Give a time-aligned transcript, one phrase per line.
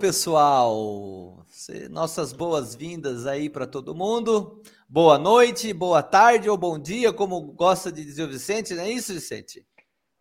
[0.00, 1.44] Pessoal!
[1.90, 4.62] Nossas boas-vindas aí para todo mundo.
[4.88, 8.90] Boa noite, boa tarde ou bom dia, como gosta de dizer o Vicente, não é
[8.90, 9.62] isso, Vicente?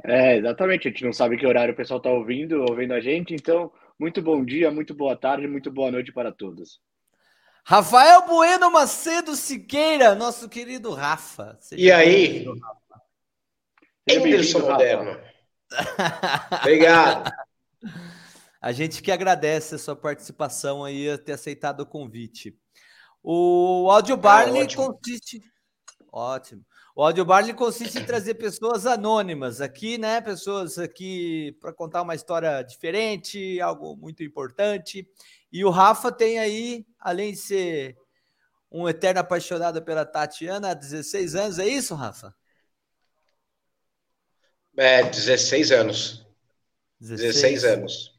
[0.04, 0.90] É, exatamente.
[0.90, 4.22] A gente não sabe que horário o pessoal está ouvindo, ouvindo a gente, então, muito
[4.22, 6.82] bom dia, muito boa tarde, muito boa noite para todos.
[7.64, 11.58] Rafael Bueno Macedo Siqueira, nosso querido Rafa.
[11.62, 12.46] Seja e aí?
[14.10, 15.18] Anderson Moderno.
[16.64, 17.32] Obrigado.
[18.62, 22.58] A gente que agradece a sua participação aí, ter aceitado o convite.
[23.24, 25.42] O Audio Barley ah, consiste.
[26.12, 26.66] Ótimo.
[26.96, 30.20] O Audio Barley consiste em trazer pessoas anônimas aqui, né?
[30.20, 35.08] Pessoas aqui para contar uma história diferente, algo muito importante.
[35.52, 37.98] E o Rafa tem aí, além de ser
[38.70, 42.36] um eterno apaixonado pela Tatiana há 16 anos, é isso, Rafa?
[44.78, 46.26] É, 16 anos.
[47.00, 48.19] 16, 16 anos.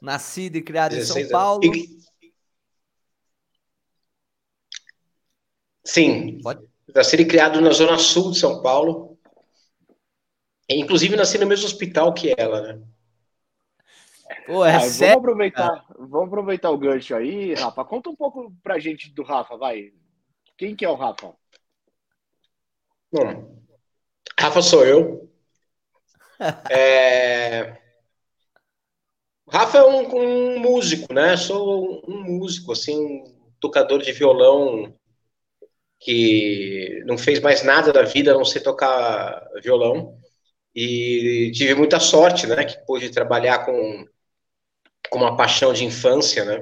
[0.00, 1.64] Nascido e criado em São Paulo.
[1.64, 1.98] E...
[5.84, 6.40] Sim.
[6.42, 6.66] Pode?
[6.94, 9.18] Nascido e criado na zona sul de São Paulo.
[10.68, 12.82] Inclusive, nasci no mesmo hospital que ela, né?
[14.46, 17.84] Pô, é ah, vamos, aproveitar, vamos aproveitar o gancho aí, Rafa.
[17.84, 19.92] Conta um pouco pra gente do Rafa, vai.
[20.56, 21.34] Quem que é o Rafa?
[23.10, 23.58] Bom,
[24.38, 25.30] Rafa sou eu.
[26.70, 27.87] é...
[29.50, 31.36] Rafa é um, um, músico, né?
[31.36, 33.24] Sou um músico, assim, um
[33.60, 34.94] tocador de violão
[36.00, 40.18] que não fez mais nada da vida a não ser tocar violão.
[40.74, 42.64] E tive muita sorte, né?
[42.64, 44.06] Que pude trabalhar com,
[45.10, 46.60] com uma paixão de infância, né?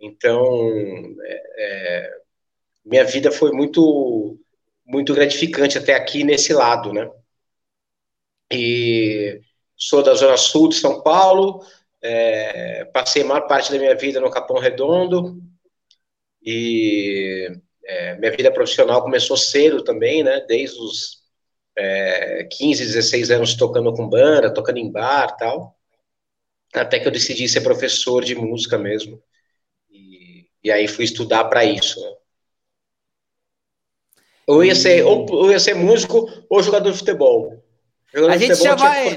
[0.00, 0.70] Então,
[1.22, 2.10] é, é,
[2.84, 4.38] minha vida foi muito,
[4.86, 7.10] muito gratificante até aqui nesse lado, né?
[8.52, 9.40] E
[9.76, 11.64] sou da Zona Sul de São Paulo,
[12.06, 15.42] é, passei a maior parte da minha vida no Capão Redondo
[16.42, 17.50] e
[17.84, 20.40] é, minha vida profissional começou cedo também, né?
[20.46, 21.24] Desde os
[21.76, 25.76] é, 15, 16 anos tocando com banda, tocando em bar tal,
[26.72, 29.20] até que eu decidi ser professor de música mesmo.
[29.90, 32.00] E, e aí fui estudar para isso.
[32.00, 32.16] Né?
[34.46, 37.62] Ou ia ser, ou, ou ia ser músico ou jogador de futebol.
[38.14, 39.16] Jogador a gente futebol, já vai.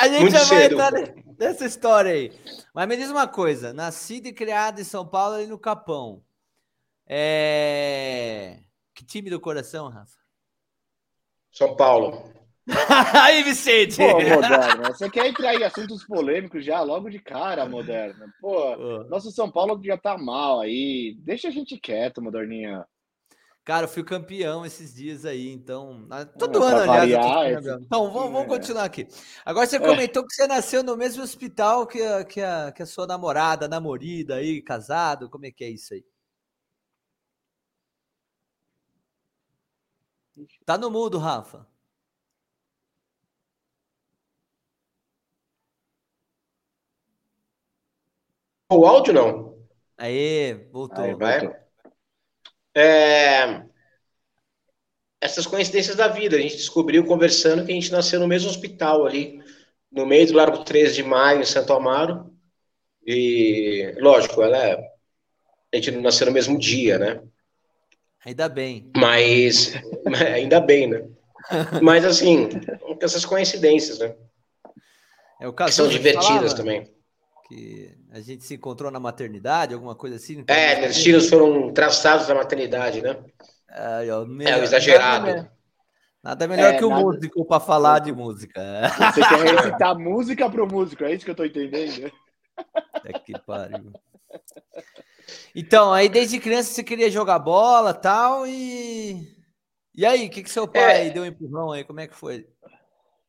[0.00, 0.92] A gente já vai entrar
[1.38, 2.32] nessa história aí.
[2.74, 6.22] Mas me diz uma coisa: nascido e criado em São Paulo, ali no Capão.
[7.06, 8.60] É...
[8.94, 10.16] Que time do coração, Rafa?
[11.52, 12.32] São Paulo.
[13.20, 13.96] aí, Vicente!
[13.96, 18.32] Pô, Moderna, você quer entrar em assuntos polêmicos já, logo de cara, Moderna.
[18.40, 21.16] Pô, Pô, nosso São Paulo já tá mal aí.
[21.18, 22.86] Deixa a gente quieto, Moderninha.
[23.64, 26.08] Cara, eu fui campeão esses dias aí, então.
[26.38, 27.12] Todo ano, aliás.
[27.12, 29.06] Variar, então, vamos, vamos, continuar aqui.
[29.44, 29.80] Agora você é.
[29.80, 33.68] comentou que você nasceu no mesmo hospital que a, que a, que a sua namorada,
[33.68, 35.28] namorida aí, casado.
[35.28, 36.04] Como é que é isso aí?
[40.64, 41.66] Tá no mudo, Rafa.
[48.72, 49.66] O áudio não.
[49.98, 51.04] Aí, voltou.
[51.04, 51.69] Aí, vai.
[52.74, 53.62] É...
[55.20, 56.36] Essas coincidências da vida.
[56.36, 59.42] A gente descobriu conversando que a gente nasceu no mesmo hospital ali,
[59.90, 62.32] no meio do Largo 13 de Maio, em Santo Amaro.
[63.06, 64.74] E, lógico, ela é...
[65.72, 67.20] a gente não nasceu no mesmo dia, né?
[68.24, 68.90] Ainda bem.
[68.96, 69.74] Mas,
[70.34, 71.08] ainda bem, né?
[71.82, 72.48] Mas, assim,
[73.00, 74.14] essas coincidências, né?
[75.40, 76.86] É o caso que são divertidas também.
[77.50, 80.44] Que a gente se encontrou na maternidade, alguma coisa assim?
[80.46, 83.16] É, os tiros foram traçados na maternidade, né?
[83.68, 84.16] É, é
[84.56, 85.26] o exagerado.
[85.26, 85.52] Nada,
[86.22, 87.02] nada melhor é, que o nada...
[87.02, 88.62] músico para falar de música.
[89.12, 92.12] Você quer recitar música pro músico, é isso que eu tô entendendo.
[93.04, 93.92] É que pariu.
[95.52, 99.36] Então, aí desde criança você queria jogar bola tal, e.
[99.92, 101.10] E aí, o que, que seu pai é...
[101.10, 101.82] deu um empurrão aí?
[101.82, 102.46] Como é que foi?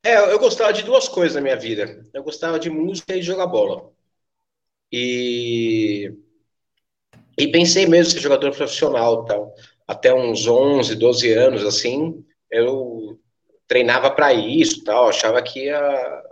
[0.04, 2.04] É, eu gostava de duas coisas na minha vida.
[2.14, 3.90] Eu gostava de música e jogar bola.
[4.92, 6.14] E.
[7.38, 9.54] E pensei mesmo ser jogador profissional tal.
[9.88, 13.20] Até uns 11, 12 anos, assim, eu
[13.68, 16.24] treinava para isso tal, achava que ia,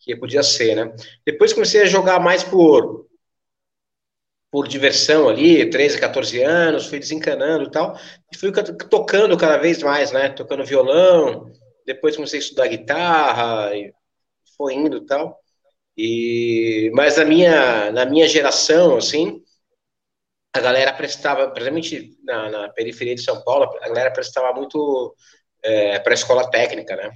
[0.00, 0.94] que podia ser, né?
[1.24, 3.06] Depois comecei a jogar mais por
[4.50, 7.98] por diversão ali, 13, 14 anos, fui desencanando e tal,
[8.32, 8.50] e fui
[8.88, 11.52] tocando cada vez mais, né, tocando violão,
[11.84, 13.70] depois comecei a estudar guitarra,
[14.56, 15.38] foi indo e tal,
[15.96, 19.42] e, mas na minha, na minha geração, assim,
[20.52, 25.14] a galera prestava, principalmente na, na periferia de São Paulo, a galera prestava muito
[25.62, 27.10] é, para a escola técnica, né,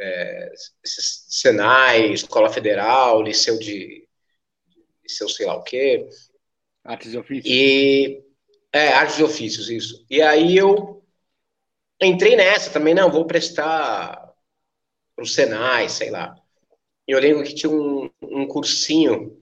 [0.00, 0.52] é,
[0.82, 4.08] Senai, Escola Federal, Liceu de.
[5.02, 6.08] Liceu sei lá o quê.
[6.82, 7.54] Artes de ofícios.
[7.54, 8.24] E.
[8.72, 10.06] É, artes de ofícios, isso.
[10.08, 11.04] E aí eu
[12.00, 14.32] entrei nessa também, não, vou prestar
[15.14, 16.39] pro Senai, sei lá.
[17.10, 19.36] E eu lembro que tinha um, um cursinho,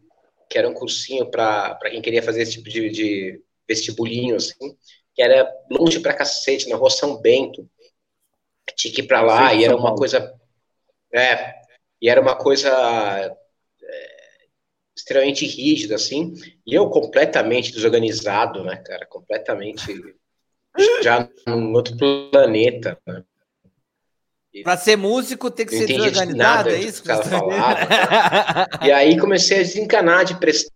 [0.48, 4.74] que era um cursinho para quem queria fazer esse tipo de, de vestibulinho, assim,
[5.14, 7.68] que era longe pra cacete, na rua São Bento.
[8.74, 10.34] Tinha que ir pra lá, Sim, e era uma coisa.
[11.12, 11.56] É,
[12.00, 12.70] e era uma coisa
[13.82, 14.46] é,
[14.96, 16.32] extremamente rígida, assim,
[16.66, 19.94] e eu completamente desorganizado, né, cara, completamente
[21.02, 21.94] já num outro
[22.30, 23.22] planeta, né?
[24.64, 27.86] Para ser músico tem que ser desorganizado, é isso que ela falava.
[27.86, 28.86] Tá?
[28.86, 30.72] e aí comecei a desencanar de prestar.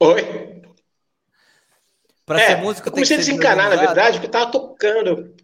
[0.00, 0.62] Oi?
[2.24, 5.34] Para é, ser músico tem comecei que ser a desencanar, na verdade, porque estava tocando.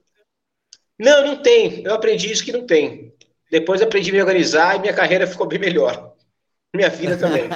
[0.99, 1.85] Não, não tem.
[1.85, 3.15] Eu aprendi isso que não tem.
[3.51, 6.15] Depois aprendi a me organizar e minha carreira ficou bem melhor.
[6.75, 7.49] Minha vida também.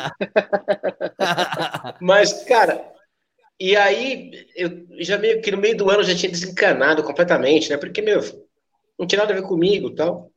[2.01, 2.94] Mas, cara,
[3.61, 7.77] e aí, eu já meio que no meio do ano já tinha desencanado completamente, né?
[7.77, 8.21] Porque, meu,
[8.99, 10.33] não tinha nada a ver comigo tal.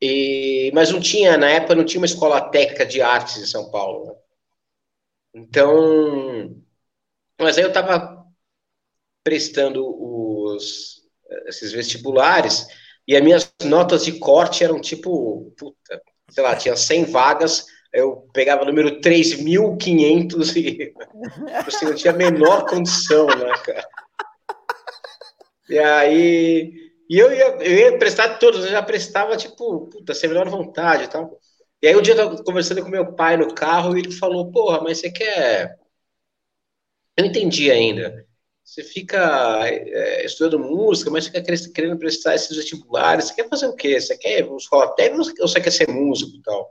[0.00, 3.70] E, mas não tinha, na época, não tinha uma escola técnica de artes em São
[3.70, 4.06] Paulo.
[4.06, 4.14] Né?
[5.34, 6.56] Então,
[7.40, 8.24] mas aí eu estava
[9.22, 11.02] prestando os,
[11.46, 12.66] esses vestibulares
[13.06, 18.28] e as minhas notas de corte eram tipo, puta, sei lá, tinha 100 vagas, eu
[18.32, 20.92] pegava o número 3.500 e
[21.66, 23.88] assim, não tinha a menor condição, né, cara?
[25.68, 26.72] E aí,
[27.08, 30.48] e eu ia, eu ia prestar todos, eu já prestava, tipo, puta, sem a menor
[30.48, 31.38] vontade e tal.
[31.82, 34.50] E aí um dia eu tava conversando com meu pai no carro e ele falou,
[34.50, 35.78] porra, mas você quer...
[37.16, 38.26] Eu não entendi ainda.
[38.64, 43.66] Você fica é, estudando música, mas você fica querendo prestar esses vestibulares, você quer fazer
[43.66, 44.00] o quê?
[44.00, 46.70] Você quer escola técnica ou você quer ser músico e tal?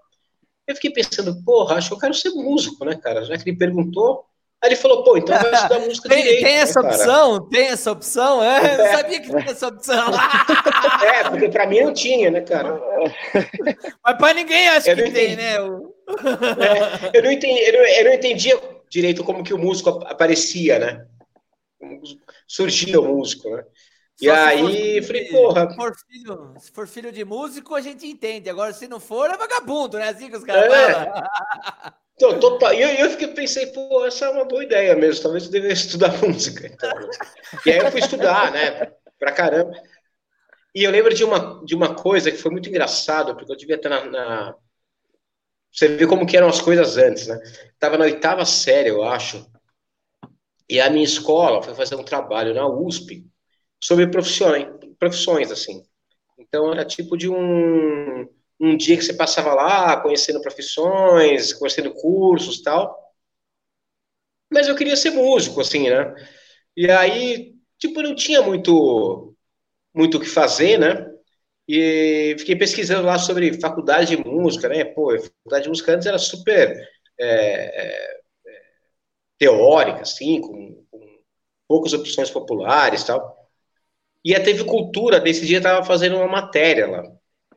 [0.68, 3.24] Eu fiquei pensando, porra, acho que eu quero ser músico, né, cara?
[3.24, 4.26] Já que ele perguntou,
[4.62, 6.44] aí ele falou, pô, então vai estudar música tem, direito.
[6.44, 7.50] Tem né, essa né, opção?
[7.50, 8.44] Tem essa opção?
[8.44, 8.98] É, eu é.
[8.98, 10.12] sabia que tinha essa opção.
[11.04, 12.82] é, porque pra mim não tinha, né, cara?
[14.04, 15.58] Mas pra ninguém acho que tem, né?
[15.58, 15.96] Eu...
[16.60, 18.60] É, eu, não entendi, eu, não, eu não entendia
[18.90, 21.06] direito como que o músico aparecia, né?
[22.48, 23.64] Surgia o músico, né?
[24.20, 25.70] E aí, falei, porra.
[25.70, 28.50] Se for, filho, se for filho de músico, a gente entende.
[28.50, 30.10] Agora, se não for, é vagabundo, né?
[30.10, 30.94] Assim que os caras é.
[30.94, 31.24] falam.
[32.18, 32.74] Então, total.
[32.74, 35.22] E eu, eu fiquei, pensei, pô, essa é uma boa ideia mesmo.
[35.22, 36.66] Talvez eu devesse estudar música.
[36.66, 37.10] Então.
[37.64, 38.92] E aí eu fui estudar, né?
[39.20, 39.72] Pra caramba.
[40.74, 43.76] E eu lembro de uma, de uma coisa que foi muito engraçada, porque eu devia
[43.76, 44.56] estar na, na.
[45.72, 47.40] Você vê como que eram as coisas antes, né?
[47.78, 49.48] Tava na oitava série, eu acho.
[50.68, 53.28] E a minha escola foi fazer um trabalho na USP
[53.80, 54.68] sobre profissões,
[55.00, 55.84] profissões assim.
[56.40, 58.28] Então era tipo de um,
[58.60, 62.98] um dia que você passava lá, conhecendo profissões, conhecendo cursos tal.
[64.52, 66.14] Mas eu queria ser músico, assim, né?
[66.76, 69.36] E aí, tipo, não tinha muito
[69.94, 71.08] muito o que fazer, né?
[71.68, 74.86] E fiquei pesquisando lá sobre faculdade de música, né?
[74.86, 76.78] Pô, faculdade de música antes era super
[77.20, 78.22] é, é,
[79.38, 81.20] teórica, assim, com, com
[81.68, 83.37] poucas opções populares tal.
[84.28, 87.02] E a TV Cultura, nesse dia, estava fazendo uma matéria lá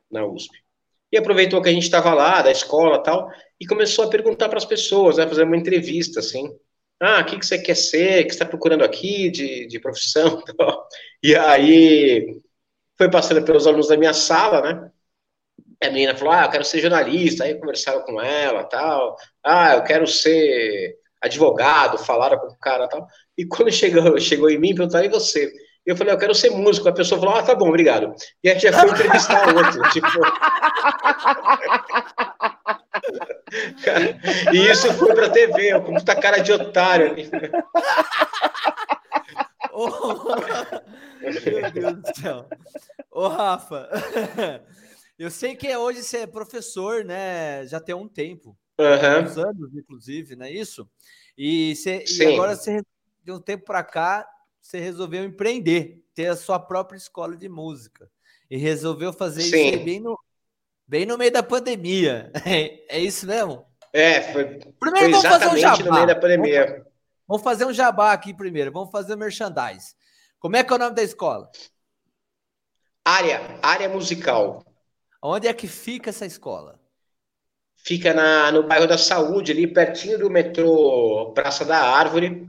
[0.08, 0.56] na USP.
[1.10, 3.28] E aproveitou que a gente estava lá, da escola tal,
[3.60, 6.48] e começou a perguntar para as pessoas, né, fazer uma entrevista, assim.
[7.00, 8.20] Ah, o que, que você quer ser?
[8.20, 10.40] O que você está procurando aqui de, de profissão?
[11.24, 12.40] E aí
[12.96, 14.90] foi passando pelos alunos da minha sala, né?
[15.82, 17.44] A menina falou: Ah, eu quero ser jornalista.
[17.44, 19.16] Aí conversaram com ela, tal.
[19.44, 21.98] Ah, eu quero ser advogado.
[21.98, 23.06] Falaram com o cara, tal.
[23.36, 25.52] E quando chegou, chegou em mim, perguntaram: E você?
[25.84, 26.88] Eu falei, eu quero ser músico.
[26.88, 28.14] A pessoa falou, ah, tá bom, obrigado.
[28.44, 29.82] E aí já foi entrevistar outro.
[29.90, 30.06] tipo...
[34.52, 37.14] e isso foi pra TV, com muita cara de otário.
[41.22, 42.46] meu Deus do céu.
[43.10, 43.88] Ô, Rafa,
[45.18, 47.66] eu sei que hoje você é professor, né?
[47.66, 48.56] Já tem um tempo.
[48.78, 49.46] Uhum.
[49.46, 50.88] anos, inclusive, não é isso?
[51.36, 52.82] E, você, e agora você,
[53.22, 54.26] de um tempo para cá,
[54.60, 58.10] você resolveu empreender, ter a sua própria escola de música.
[58.50, 59.68] E resolveu fazer Sim.
[59.68, 60.18] isso bem no,
[60.86, 62.30] bem no meio da pandemia.
[62.44, 63.64] É, é isso mesmo?
[63.92, 64.44] É, foi,
[64.78, 65.84] primeiro, foi vamos fazer um jabá.
[65.84, 66.66] no meio da pandemia.
[66.66, 66.84] Vamos,
[67.26, 68.70] vamos, fazer um jabá aqui primeiro.
[68.72, 69.94] Vamos fazer o merchandise.
[70.38, 71.50] Como é que é o nome da escola?
[73.04, 74.64] Área, área musical.
[75.22, 76.80] Onde é que fica essa escola?
[77.76, 82.46] Fica na, no bairro da Saúde, ali pertinho do metrô Praça da Árvore.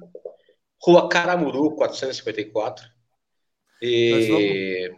[0.82, 2.86] Rua Caramuru, 454.
[3.82, 4.92] E,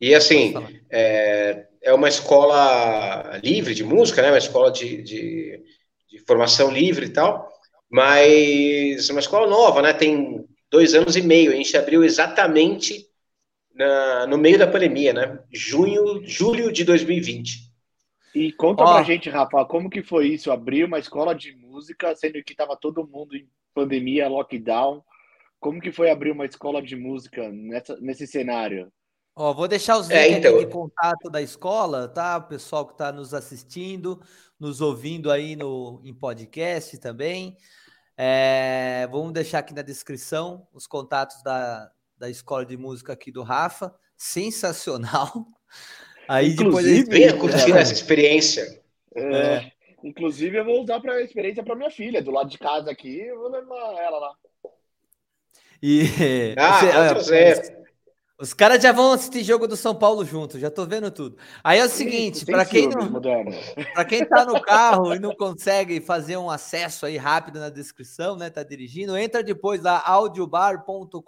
[0.00, 0.54] e assim,
[0.90, 4.30] é, é uma escola livre de música, né?
[4.30, 5.62] Uma escola de, de,
[6.08, 7.48] de formação livre e tal,
[7.90, 9.92] mas uma escola nova, né?
[9.92, 11.52] Tem dois anos e meio.
[11.52, 13.06] A gente abriu exatamente
[13.74, 15.38] na, no meio da pandemia, né?
[15.52, 17.66] Junho, julho de 2020.
[18.34, 18.86] E conta oh.
[18.86, 20.50] pra gente, Rafa, como que foi isso?
[20.50, 25.04] Abrir uma escola de música, sendo que tava todo mundo em pandemia, lockdown.
[25.60, 28.90] Como que foi abrir uma escola de música nessa, nesse cenário?
[29.34, 30.58] Ó, vou deixar os é, links então...
[30.58, 32.38] de contato da escola, tá?
[32.38, 34.18] O pessoal que está nos assistindo,
[34.58, 37.54] nos ouvindo aí no, em podcast também.
[38.16, 43.42] É, vamos deixar aqui na descrição os contatos da, da escola de música aqui do
[43.42, 43.94] Rafa.
[44.16, 45.46] Sensacional.
[46.28, 48.82] Aí Inclusive, depois venha curtir essa experiência.
[49.14, 49.72] É, é.
[50.02, 53.38] Inclusive, eu vou usar para experiência para minha filha, do lado de casa aqui, eu
[53.38, 54.34] vou levar ela lá.
[55.82, 56.02] E
[56.58, 57.85] ah, você, é,
[58.38, 61.38] os caras já vão assistir jogo do São Paulo junto, já tô vendo tudo.
[61.64, 63.10] Aí é o seguinte, para quem não,
[63.94, 68.36] para quem tá no carro e não consegue fazer um acesso aí rápido na descrição,
[68.36, 71.18] né, tá dirigindo, entra depois lá audiobar.com.br.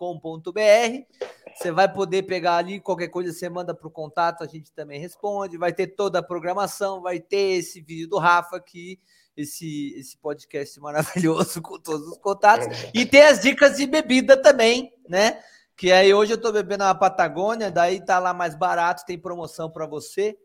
[1.57, 5.57] Você vai poder pegar ali qualquer coisa, você manda pro contato, a gente também responde,
[5.57, 9.00] vai ter toda a programação, vai ter esse vídeo do Rafa aqui,
[9.35, 14.93] esse esse podcast maravilhoso com todos os contatos e tem as dicas de bebida também,
[15.09, 15.41] né?
[15.78, 19.70] Que aí hoje eu tô bebendo a Patagônia, daí tá lá mais barato, tem promoção
[19.70, 20.37] para você.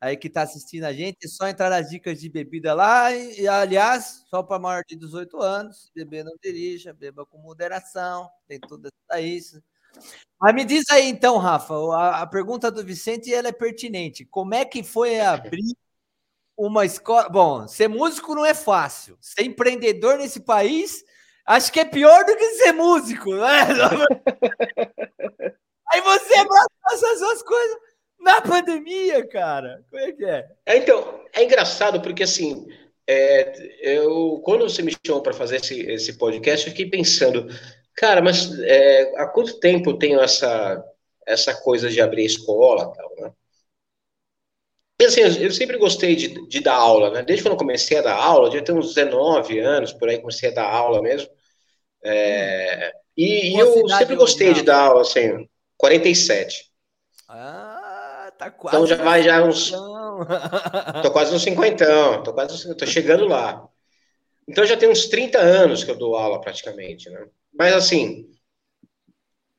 [0.00, 3.12] Aí que tá assistindo a gente, é só entrar nas dicas de bebida lá.
[3.12, 8.58] E, aliás, só para maior de 18 anos, beber não dirija, beba com moderação, tem
[8.58, 8.88] tudo
[9.20, 9.62] isso.
[10.40, 14.24] Mas me diz aí então, Rafa, a, a pergunta do Vicente ela é pertinente.
[14.24, 15.76] Como é que foi abrir
[16.56, 17.28] uma escola?
[17.28, 19.18] Bom, ser músico não é fácil.
[19.20, 21.04] Ser empreendedor nesse país
[21.48, 23.66] Acho que é pior do que ser músico, né?
[25.90, 27.78] Aí você abraça essas duas coisas
[28.20, 29.82] na pandemia, cara.
[29.88, 30.46] Como é que é?
[30.66, 32.68] é então, é engraçado porque assim,
[33.06, 37.48] é, eu quando você me chamou para fazer esse, esse podcast, eu fiquei pensando,
[37.96, 40.84] cara, mas é, há quanto tempo eu tenho essa,
[41.26, 43.32] essa coisa de abrir escola tal, né?
[45.00, 47.22] E assim, eu sempre gostei de, de dar aula, né?
[47.22, 50.50] Desde quando eu comecei a dar aula, eu tenho uns 19 anos, por aí comecei
[50.50, 51.37] a dar aula mesmo.
[52.02, 56.70] É, e, e eu sempre gostei de dar aula, assim, 47.
[57.28, 58.76] Ah, tá quase.
[58.76, 59.70] Então já vai já uns.
[61.02, 63.68] tô quase nos 50, tô quase tô chegando lá.
[64.48, 67.26] Então já tem uns 30 anos que eu dou aula praticamente, né?
[67.52, 68.30] Mas assim,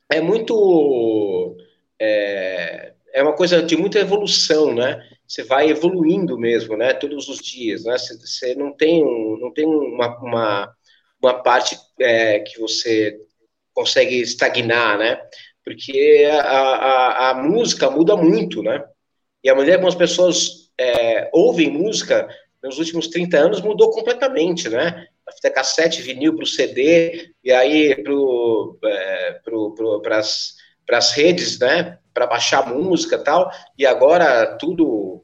[0.10, 1.56] é muito.
[2.00, 5.06] É, é uma coisa de muita evolução, né?
[5.28, 6.94] Você vai evoluindo mesmo, né?
[6.94, 7.98] Todos os dias, né?
[7.98, 10.76] Você, você não tem, um, não tem uma, uma
[11.22, 13.20] uma parte é, que você
[13.74, 15.20] consegue estagnar, né?
[15.64, 18.84] Porque a, a, a, música muda muito, né?
[19.44, 22.28] E a maneira como as pessoas é, ouvem música
[22.64, 25.06] nos últimos 30 anos mudou completamente, né?
[25.28, 28.14] A fita cassete, vinil para o CD, e aí para
[30.18, 31.98] é, as redes, né?
[32.14, 35.24] Para baixar música e tal, e agora tudo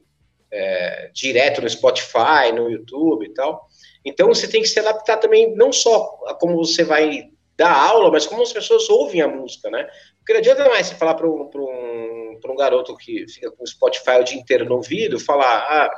[0.50, 3.66] é, direto no Spotify, no YouTube e tal.
[4.04, 8.10] Então você tem que se adaptar também, não só a como você vai dar aula,
[8.10, 9.88] mas como as pessoas ouvem a música, né?
[10.18, 13.66] Porque não adianta mais você falar para um, um, um garoto que fica com o
[13.66, 15.90] Spotify o dia inteiro no ouvido, falar, ah,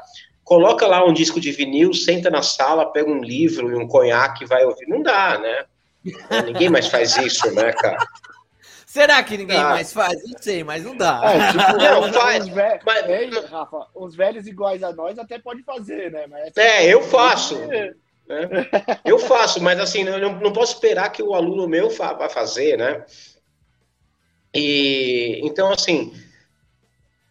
[0.44, 4.44] coloca lá um disco de vinil, senta na sala, pega um livro e um conhaque
[4.44, 4.86] e vai ouvir.
[4.86, 5.64] Não dá, né?
[6.46, 7.98] Ninguém mais faz isso, né, cara?
[8.98, 9.70] Será que ninguém ah.
[9.70, 10.20] mais faz?
[10.24, 11.20] Não sei, mas não dá.
[11.22, 12.46] É, tipo, não, faz.
[12.46, 13.50] Uns velhos, mas...
[13.50, 16.26] Rafa, os velhos iguais a nós até pode fazer, né?
[16.26, 17.56] Mas é, eu faço.
[17.56, 17.94] Né?
[19.04, 22.28] Eu faço, mas assim, eu não, não posso esperar que o aluno meu fa vá
[22.28, 23.04] fazer, né?
[24.52, 26.12] E então, assim,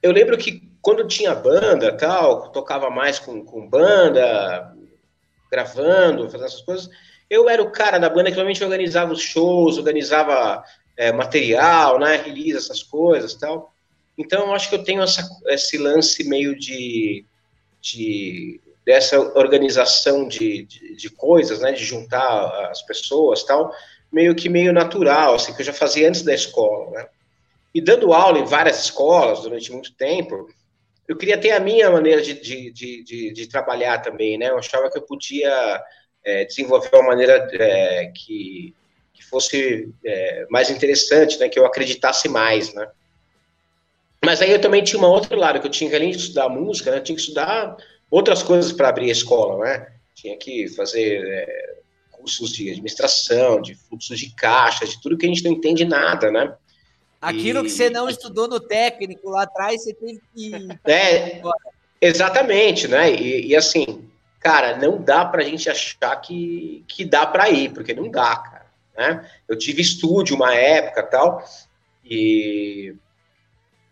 [0.01, 4.73] eu lembro que quando tinha banda tal, tocava mais com, com banda,
[5.51, 6.89] gravando, fazendo essas coisas,
[7.29, 10.63] eu era o cara da banda que realmente organizava os shows, organizava
[10.97, 13.71] é, material, né, release, essas coisas tal.
[14.17, 17.23] Então, eu acho que eu tenho essa, esse lance meio de,
[17.79, 23.71] de dessa organização de, de, de, coisas, né, de juntar as pessoas tal,
[24.11, 27.07] meio que meio natural, assim, que eu já fazia antes da escola, né.
[27.75, 30.49] E dando aula em várias escolas durante muito tempo,
[31.07, 32.71] eu queria ter a minha maneira de, de,
[33.03, 35.83] de, de trabalhar também, né, eu achava que eu podia
[36.23, 38.73] é, desenvolver uma maneira é, que
[39.23, 42.87] fosse é, mais interessante, né, que eu acreditasse mais, né.
[44.23, 46.49] Mas aí eu também tinha uma outra lado, que eu tinha que, além de estudar
[46.49, 47.77] música, né, tinha que estudar
[48.09, 51.77] outras coisas para abrir a escola, né, tinha que fazer é,
[52.11, 56.31] cursos de administração, de fluxos de caixa, de tudo que a gente não entende nada,
[56.31, 56.53] né.
[57.21, 57.63] Aquilo e...
[57.63, 60.51] que você não estudou no técnico lá atrás, você teve que.
[60.85, 61.41] É,
[61.99, 63.11] exatamente, né?
[63.11, 64.07] E, e, assim,
[64.39, 68.56] cara, não dá pra gente achar que, que dá pra ir, porque não dá, cara.
[68.97, 69.29] Né?
[69.47, 71.47] Eu tive estúdio uma época tal,
[72.03, 72.95] e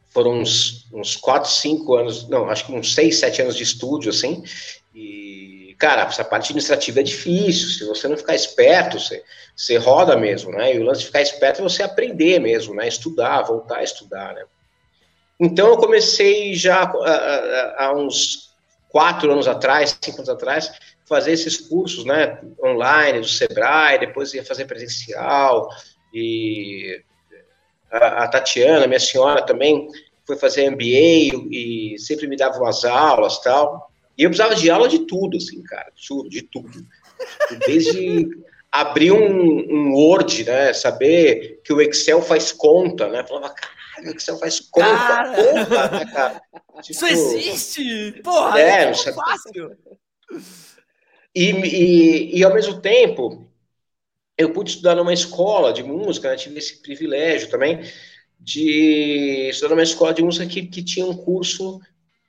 [0.10, 4.10] foram uns, uns 4, 5 anos, não, acho que uns 6, 7 anos de estúdio,
[4.10, 4.44] assim,
[4.96, 9.24] e, cara, essa parte administrativa é difícil, se você não ficar esperto, você,
[9.56, 12.88] você roda mesmo, né, e o lance de ficar esperto é você aprender mesmo, né,
[12.88, 14.44] estudar, voltar a estudar, né.
[15.40, 16.92] Então, eu comecei já
[17.78, 18.56] há uns
[18.88, 20.72] 4 anos atrás, 5 anos atrás,
[21.06, 25.70] fazer esses cursos, né, online, do Sebrae, depois ia fazer presencial,
[26.14, 27.02] e
[27.92, 29.88] a, a Tatiana, minha senhora também,
[30.26, 33.92] foi fazer MBA e sempre me dava umas aulas tal.
[34.18, 36.86] E eu precisava de aula de tudo, assim, cara, juro, de tudo.
[37.68, 38.28] Desde
[38.72, 39.20] abrir um,
[39.70, 44.60] um, Word, né, saber que o Excel faz conta, né, falava, caralho, o Excel faz
[44.60, 45.34] conta, cara.
[45.34, 46.42] porra, né, cara.
[46.82, 48.22] Tipo, Isso existe!
[48.24, 49.78] Porra, é, é fácil!
[51.36, 53.46] E, e, e, ao mesmo tempo,
[54.38, 57.82] eu pude estudar numa escola de música, né, tive esse privilégio também,
[58.40, 61.82] de estudar numa escola de música que, que tinha um curso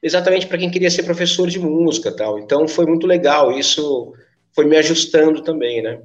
[0.02, 2.38] exatamente para quem queria ser professor de música tal.
[2.38, 4.12] Então foi muito legal, isso
[4.52, 6.00] foi me ajustando também, né?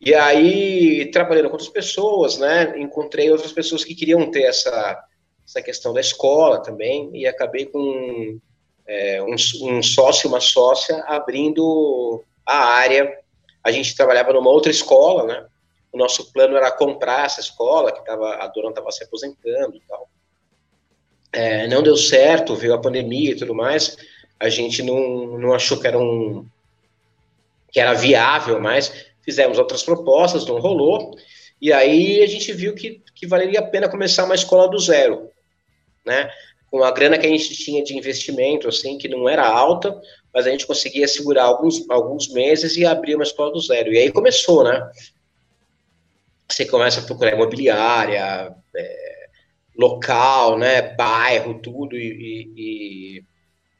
[0.00, 5.02] E aí, trabalhando com outras pessoas, né, encontrei outras pessoas que queriam ter essa,
[5.46, 8.38] essa questão da escola também, e acabei com
[8.86, 9.34] é, um,
[9.68, 13.18] um sócio, uma sócia, abrindo a área.
[13.62, 15.46] A gente trabalhava numa outra escola, né,
[15.94, 19.80] o nosso plano era comprar essa escola, que tava, a dona estava se aposentando e
[19.88, 20.08] tal.
[21.32, 23.96] É, não deu certo, veio a pandemia e tudo mais,
[24.38, 26.44] a gente não, não achou que era, um,
[27.70, 31.16] que era viável mais, fizemos outras propostas, não rolou,
[31.60, 35.30] e aí a gente viu que, que valeria a pena começar uma escola do zero,
[36.04, 36.28] né?
[36.74, 39.96] Com a grana que a gente tinha de investimento, assim, que não era alta,
[40.32, 43.92] mas a gente conseguia segurar alguns, alguns meses e abrir uma escola do zero.
[43.92, 44.90] E aí começou, né?
[46.48, 49.26] você começa a procurar imobiliária, é,
[49.76, 53.24] local, né, bairro, tudo, e, e,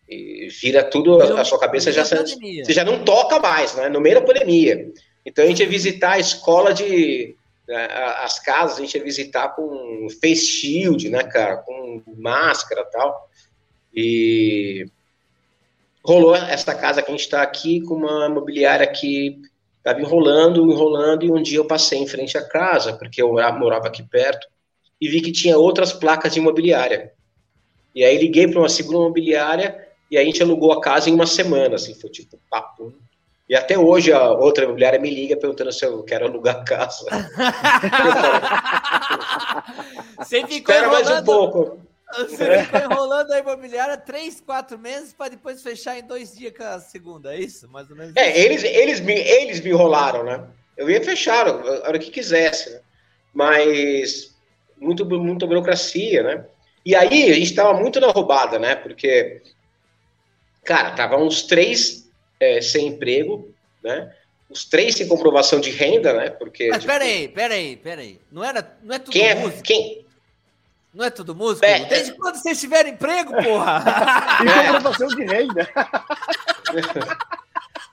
[0.09, 4.01] e vira tudo, a, a sua cabeça já, você já não toca mais, né, no
[4.01, 4.93] meio da pandemia.
[5.27, 7.37] Então a gente ia visitar a escola de,
[7.69, 13.29] as casas, a gente ia visitar com face shield, né, cara, com máscara tal,
[13.95, 14.87] e
[16.05, 19.41] rolou essa casa que a gente está aqui com uma imobiliária que
[19.85, 23.87] Estava enrolando, enrolando, e um dia eu passei em frente à casa, porque eu morava
[23.87, 24.49] aqui perto,
[24.99, 27.13] e vi que tinha outras placas de imobiliária.
[27.95, 31.27] E aí liguei para uma segunda imobiliária, e a gente alugou a casa em uma
[31.27, 32.95] semana, assim, foi tipo papo.
[33.49, 37.07] E até hoje a outra imobiliária me liga perguntando se eu quero alugar a casa.
[40.17, 41.79] Você ficou Espera mais um pouco.
[42.17, 46.63] Você ficou enrolando a imobiliária três, quatro meses para depois fechar em dois dias com
[46.63, 47.69] a segunda, é isso?
[47.69, 48.17] Mais ou menos.
[48.17, 50.43] É, eles, eles, me, eles me enrolaram, né?
[50.77, 52.81] Eu ia fechar a hora que quisesse, né?
[53.33, 54.35] Mas
[54.79, 56.47] muito, muita burocracia, né?
[56.85, 58.75] E aí a gente estava muito na roubada, né?
[58.75, 59.43] Porque,
[60.63, 62.04] cara, tava uns três
[62.39, 64.13] é, sem emprego, né?
[64.49, 66.31] Os três sem comprovação de renda, né?
[66.31, 66.69] Porque.
[66.69, 68.21] Mas tipo, peraí, peraí, peraí.
[68.31, 68.77] Não era.
[68.83, 70.05] Não é tudo quem é, quem,
[70.95, 71.67] não é tudo músico?
[71.67, 72.15] É, Desde é...
[72.15, 73.85] quando vocês tiveram emprego, porra?
[74.41, 75.69] e comprovação de renda.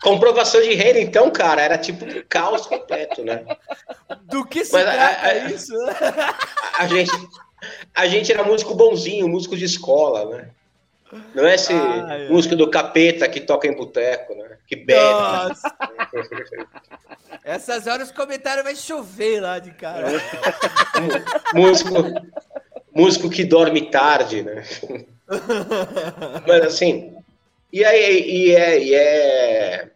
[0.04, 3.43] comprovação de renda, então, cara, era tipo um caos completo, né?
[4.25, 5.73] Do que se Mas trata a, a, isso?
[6.77, 7.12] A, gente,
[7.95, 10.49] a gente era músico bonzinho, músico de escola, né?
[11.36, 14.58] Não é esse ah, músico do capeta que toca em boteco, né?
[14.65, 15.02] Que bebe.
[15.02, 15.76] Nossa.
[17.43, 20.08] Essas horas o comentário vai chover lá de cara.
[21.54, 21.91] músico,
[22.93, 24.63] músico que dorme tarde, né?
[26.47, 27.15] Mas assim,
[27.71, 29.91] e, aí, e, é, e, é,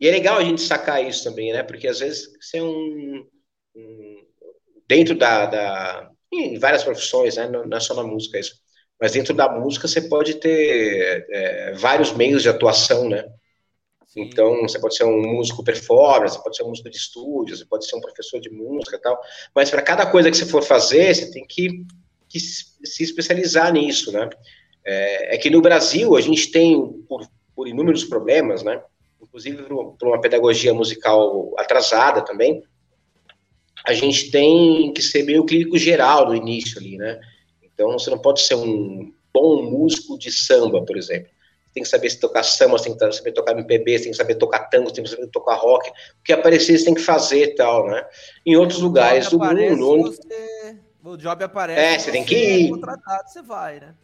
[0.00, 1.62] e é legal a gente sacar isso também, né?
[1.62, 3.26] Porque às vezes você é um,
[3.74, 4.26] um
[4.86, 7.48] dentro da, da, em várias profissões, né?
[7.48, 8.60] Não é só na música isso,
[9.00, 13.24] mas dentro da música você pode ter é, vários meios de atuação, né?
[14.16, 17.66] Então, você pode ser um músico performance, você pode ser um músico de estúdio, você
[17.66, 19.20] pode ser um professor de música e tal,
[19.54, 21.84] mas para cada coisa que você for fazer, você tem que,
[22.26, 24.30] que se especializar nisso, né?
[24.84, 28.80] É, é, que no Brasil a gente tem, por, por inúmeros problemas, né?
[29.20, 32.62] Inclusive por uma pedagogia musical atrasada também,
[33.84, 37.20] a gente tem que ser meio clínico geral no início ali, né?
[37.76, 41.30] Então, você não pode ser um bom músico de samba, por exemplo
[41.76, 44.60] tem que saber se tocar samba, tem que saber tocar MPB, tem que saber tocar
[44.60, 45.90] tango, tem que saber tocar rock.
[45.90, 48.02] O que aparecer, você tem que fazer e tal, né?
[48.46, 50.10] Em outros lugares do mundo.
[50.10, 51.78] Você, O job aparece.
[51.78, 52.70] É, você tem que ir.
[52.70, 53.94] Contratado, você vai, né?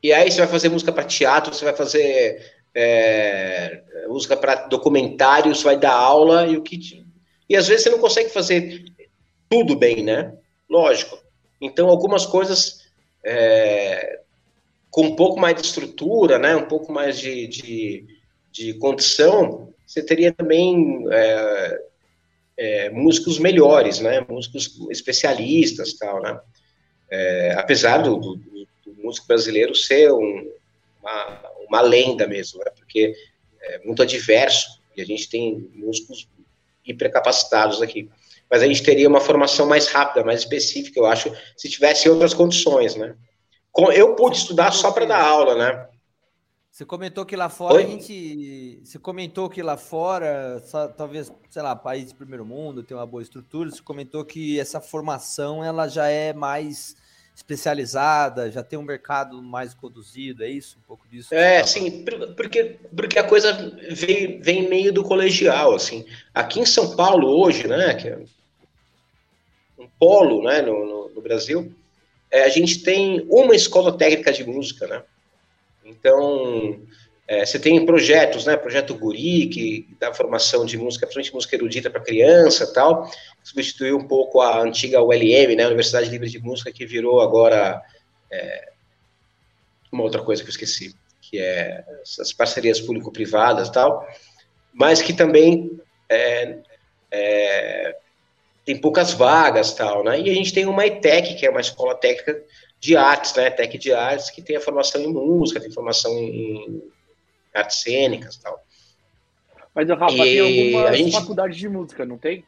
[0.00, 5.52] E aí você vai fazer música para teatro, você vai fazer é, música para documentário,
[5.52, 7.04] você vai dar aula e o que.
[7.48, 8.84] E às vezes você não consegue fazer
[9.48, 10.32] tudo bem, né?
[10.68, 11.18] Lógico.
[11.60, 12.79] Então, algumas coisas
[13.24, 14.20] é,
[14.90, 16.56] com um pouco mais de estrutura, né?
[16.56, 18.06] Um pouco mais de, de,
[18.50, 21.80] de condição, você teria também é,
[22.56, 24.24] é, músicos melhores, né?
[24.28, 26.40] Músicos especialistas, tal, né?
[27.10, 30.52] É, apesar do, do, do, músico brasileiro ser um,
[31.00, 32.70] uma, uma lenda mesmo, né?
[32.76, 33.14] Porque
[33.62, 36.28] é muito adverso e a gente tem músicos
[36.86, 38.10] hipercapacitados aqui.
[38.50, 42.34] Mas a gente teria uma formação mais rápida, mais específica, eu acho, se tivesse outras
[42.34, 43.14] condições, né?
[43.94, 45.86] Eu pude estudar só para dar aula, né?
[46.70, 47.84] Você comentou que lá fora Oi?
[47.84, 48.80] a gente.
[48.84, 53.06] Você comentou que lá fora, só, talvez, sei lá, país de primeiro mundo, tem uma
[53.06, 53.70] boa estrutura.
[53.70, 56.96] Você comentou que essa formação ela já é mais
[57.34, 60.78] especializada, já tem um mercado mais conduzido, é isso?
[60.78, 61.34] Um pouco disso?
[61.34, 62.04] É, sim,
[62.36, 63.52] porque, porque a coisa
[63.90, 66.04] vem, vem meio do colegial, assim.
[66.34, 68.18] Aqui em São Paulo hoje, né, que é
[69.80, 71.74] um polo, né, no, no, no Brasil,
[72.30, 75.02] é, a gente tem uma escola técnica de música, né?
[75.84, 76.80] Então,
[77.26, 78.56] é, você tem projetos, né?
[78.56, 83.10] Projeto Guri, que dá formação de música, principalmente música erudita para criança tal.
[83.42, 85.66] Substituiu um pouco a antiga ULM, né?
[85.66, 87.82] Universidade Livre de Música, que virou agora
[88.30, 88.70] é,
[89.90, 91.84] uma outra coisa que eu esqueci, que é
[92.20, 94.06] as parcerias público-privadas tal,
[94.72, 96.58] mas que também é,
[97.10, 97.96] é
[98.64, 100.20] tem poucas vagas tal, né?
[100.20, 102.42] E a gente tem uma ETEC, que é uma escola técnica
[102.80, 103.50] de artes, né?
[103.50, 106.82] Tec de artes, que tem a formação em música, tem formação em
[107.54, 108.64] artes cênicas tal.
[109.74, 111.12] Mas, Rafa, e tem algumas gente...
[111.12, 112.44] faculdades de música, não tem?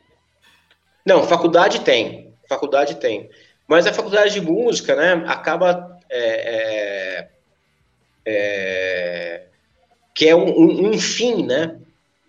[1.05, 2.33] Não, faculdade tem.
[2.49, 3.29] Faculdade tem.
[3.69, 5.99] Mas a faculdade de música, né, acaba.
[6.11, 7.29] É, é,
[8.25, 9.43] é,
[10.15, 11.79] que é um, um, um fim, né?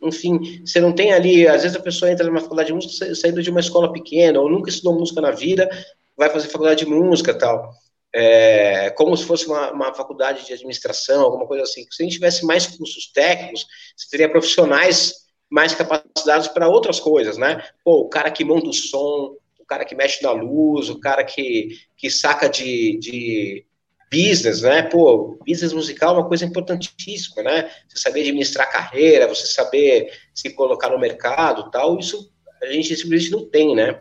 [0.03, 3.41] Enfim, você não tem ali, às vezes a pessoa entra numa faculdade de música saindo
[3.41, 5.69] de uma escola pequena, ou nunca estudou música na vida,
[6.15, 7.71] vai fazer faculdade de música tal.
[8.15, 11.83] É, como se fosse uma, uma, faculdade de administração, alguma coisa assim.
[11.89, 13.65] Se a gente tivesse mais cursos técnicos,
[13.97, 15.13] você teria profissionais
[15.49, 17.63] mais capacitados para outras coisas, né?
[17.83, 21.23] Pô, o cara que monta o som, o cara que mexe na luz, o cara
[21.23, 23.65] que, que saca de, de
[24.13, 24.83] business, né?
[24.83, 27.71] Pô, business musical é uma coisa importantíssima, né?
[27.89, 33.31] Você saber administrar carreira, você saber se colocar no mercado tal, isso a gente simplesmente
[33.31, 33.99] não tem, né?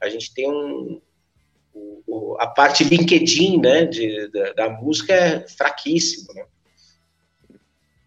[0.00, 1.00] A gente tem um.
[2.38, 6.44] A parte LinkedIn, né, de, da, da música é fraquíssima, né?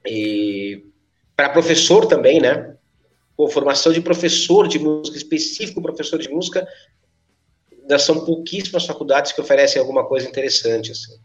[0.06, 0.84] E
[1.36, 2.76] para professor também, né?
[3.36, 6.68] Pô, formação de professor de música, específico professor de música,
[8.00, 11.18] são pouquíssimas faculdades que oferecem alguma coisa interessante, assim.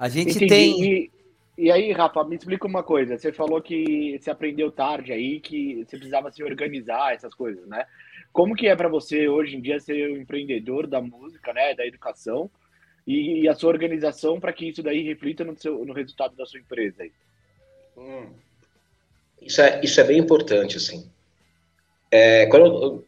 [0.00, 0.46] A gente Entendi.
[0.46, 0.82] tem.
[0.82, 1.10] E,
[1.58, 3.18] e, aí, Rafa, me explica uma coisa.
[3.18, 7.84] Você falou que você aprendeu tarde aí, que você precisava se organizar, essas coisas, né?
[8.32, 11.86] Como que é para você hoje em dia ser um empreendedor da música, né, da
[11.86, 12.50] educação,
[13.06, 16.46] e, e a sua organização para que isso daí reflita no, seu, no resultado da
[16.46, 17.12] sua empresa aí?
[17.94, 18.30] Hum.
[19.42, 21.10] Isso, é, isso é bem importante, assim.
[22.10, 23.04] É, quando eu,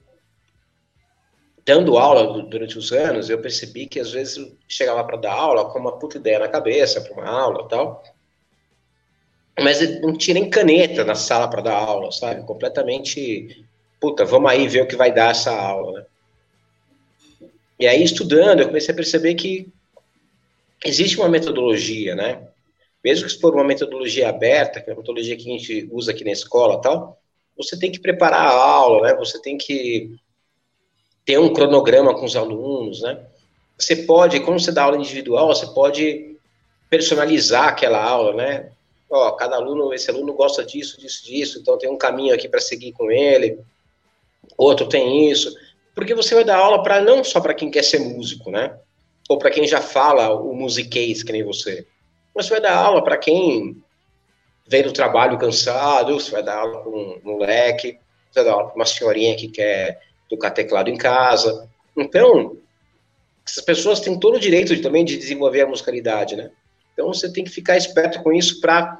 [1.64, 5.70] dando aula durante os anos, eu percebi que às vezes eu chegava para dar aula
[5.70, 8.02] com uma puta ideia na cabeça para uma aula tal,
[9.58, 12.44] mas não tinha nem caneta na sala para dar aula, sabe?
[12.46, 13.64] Completamente,
[14.00, 16.06] puta, vamos aí ver o que vai dar essa aula, né?
[17.78, 19.68] E aí, estudando, eu comecei a perceber que
[20.84, 22.46] existe uma metodologia, né?
[23.04, 26.24] Mesmo que for uma metodologia aberta, que é a metodologia que a gente usa aqui
[26.24, 27.20] na escola tal,
[27.56, 29.16] você tem que preparar a aula, né?
[29.16, 30.14] Você tem que
[31.24, 33.24] ter um cronograma com os alunos, né?
[33.78, 36.36] Você pode, quando você dá aula individual, você pode
[36.88, 38.70] personalizar aquela aula, né?
[39.10, 42.60] Ó, cada aluno, esse aluno gosta disso, disso, disso, então tem um caminho aqui para
[42.60, 43.58] seguir com ele,
[44.56, 45.54] outro tem isso,
[45.94, 48.78] porque você vai dar aula para não só para quem quer ser músico, né?
[49.28, 51.86] Ou para quem já fala o musiquês, que nem você.
[52.34, 53.82] Mas você vai dar aula para quem
[54.66, 57.98] vem do trabalho cansado, você vai dar aula para um moleque,
[58.30, 60.00] você vai dar aula para uma senhorinha que quer
[60.32, 61.68] tocar teclado em casa.
[61.94, 62.56] Então,
[63.46, 66.50] essas pessoas têm todo o direito de, também de desenvolver a musicalidade, né?
[66.94, 68.98] Então você tem que ficar esperto com isso para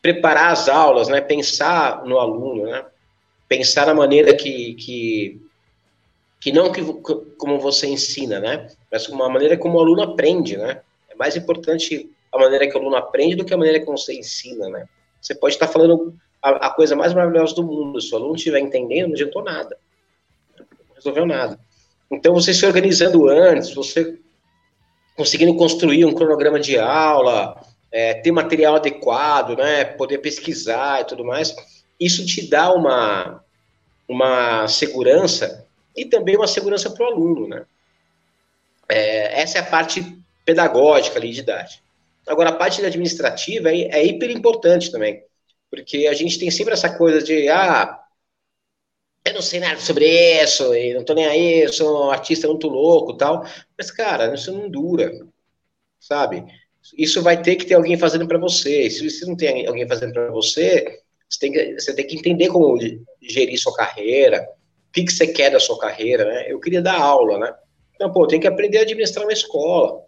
[0.00, 1.20] preparar as aulas, né?
[1.20, 2.84] Pensar no aluno, né?
[3.46, 5.40] Pensar na maneira que, que,
[6.40, 6.82] que não que,
[7.36, 8.68] como você ensina, né?
[8.90, 10.80] Mas uma maneira como o aluno aprende, né?
[11.10, 14.14] É mais importante a maneira que o aluno aprende do que a maneira que você
[14.14, 14.86] ensina, né?
[15.20, 18.60] Você pode estar falando a, a coisa mais maravilhosa do mundo, se o aluno estiver
[18.60, 19.76] entendendo, não adiantou nada
[21.04, 21.58] resolveu nada.
[22.10, 24.18] Então, você se organizando antes, você
[25.16, 27.60] conseguindo construir um cronograma de aula,
[27.92, 31.54] é, ter material adequado, né, poder pesquisar e tudo mais,
[32.00, 33.44] isso te dá uma,
[34.08, 35.64] uma segurança
[35.96, 37.64] e também uma segurança para o aluno, né?
[38.88, 41.80] É, essa é a parte pedagógica ali idade.
[42.26, 45.22] Agora, a parte administrativa é, é hiper importante também,
[45.70, 48.00] porque a gente tem sempre essa coisa de, ah,
[49.24, 50.06] eu não sei nada sobre
[50.42, 53.44] isso, e não tô nem aí, eu sou um artista muito louco tal.
[53.76, 55.10] Mas, cara, isso não dura,
[55.98, 56.44] sabe?
[56.98, 58.90] Isso vai ter que ter alguém fazendo para você.
[58.90, 62.48] Se você não tem alguém fazendo para você, você tem, que, você tem que entender
[62.48, 62.78] como
[63.22, 64.46] gerir sua carreira,
[64.88, 66.52] o que, que você quer da sua carreira, né?
[66.52, 67.54] Eu queria dar aula, né?
[67.94, 70.04] Então, pô, eu tenho que aprender a administrar uma escola.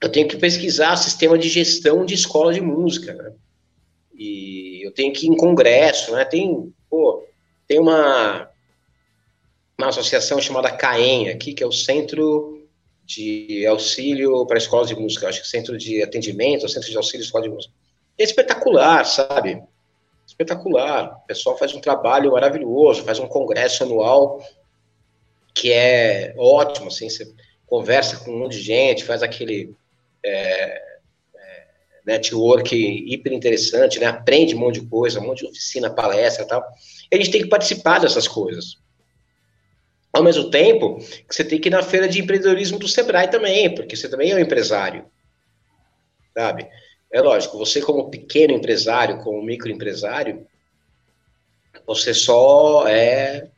[0.00, 3.32] Eu tenho que pesquisar sistema de gestão de escola de música, né?
[4.12, 6.24] E eu tenho que ir em congresso, né?
[6.24, 7.25] Tem, pô,
[7.66, 8.48] tem uma,
[9.78, 12.66] uma associação chamada CAEM aqui, que é o Centro
[13.04, 17.44] de Auxílio para Escolas de Música, acho que Centro de Atendimento, Centro de Auxílio Escola
[17.44, 17.72] de Música.
[18.18, 19.62] É espetacular, sabe?
[20.26, 21.20] Espetacular.
[21.22, 24.44] O pessoal faz um trabalho maravilhoso, faz um congresso anual
[25.54, 27.32] que é ótimo, assim, você
[27.66, 29.74] conversa com um monte de gente, faz aquele
[30.22, 30.82] é,
[31.34, 31.66] é,
[32.04, 34.04] network hiper interessante, né?
[34.04, 36.62] aprende um monte de coisa, um monte de oficina, palestra e tal
[37.12, 38.78] a gente tem que participar dessas coisas.
[40.12, 43.74] Ao mesmo tempo que você tem que ir na feira de empreendedorismo do Sebrae também,
[43.74, 45.04] porque você também é um empresário.
[46.34, 46.68] Sabe?
[47.12, 50.46] É lógico, você como pequeno empresário, como microempresário,
[51.86, 53.48] você só é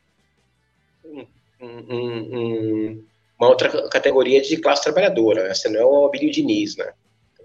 [1.03, 1.25] um,
[1.61, 3.05] um, um,
[3.39, 5.53] uma outra categoria de classe trabalhadora, né?
[5.53, 6.93] Você não é o Abílio Diniz, né?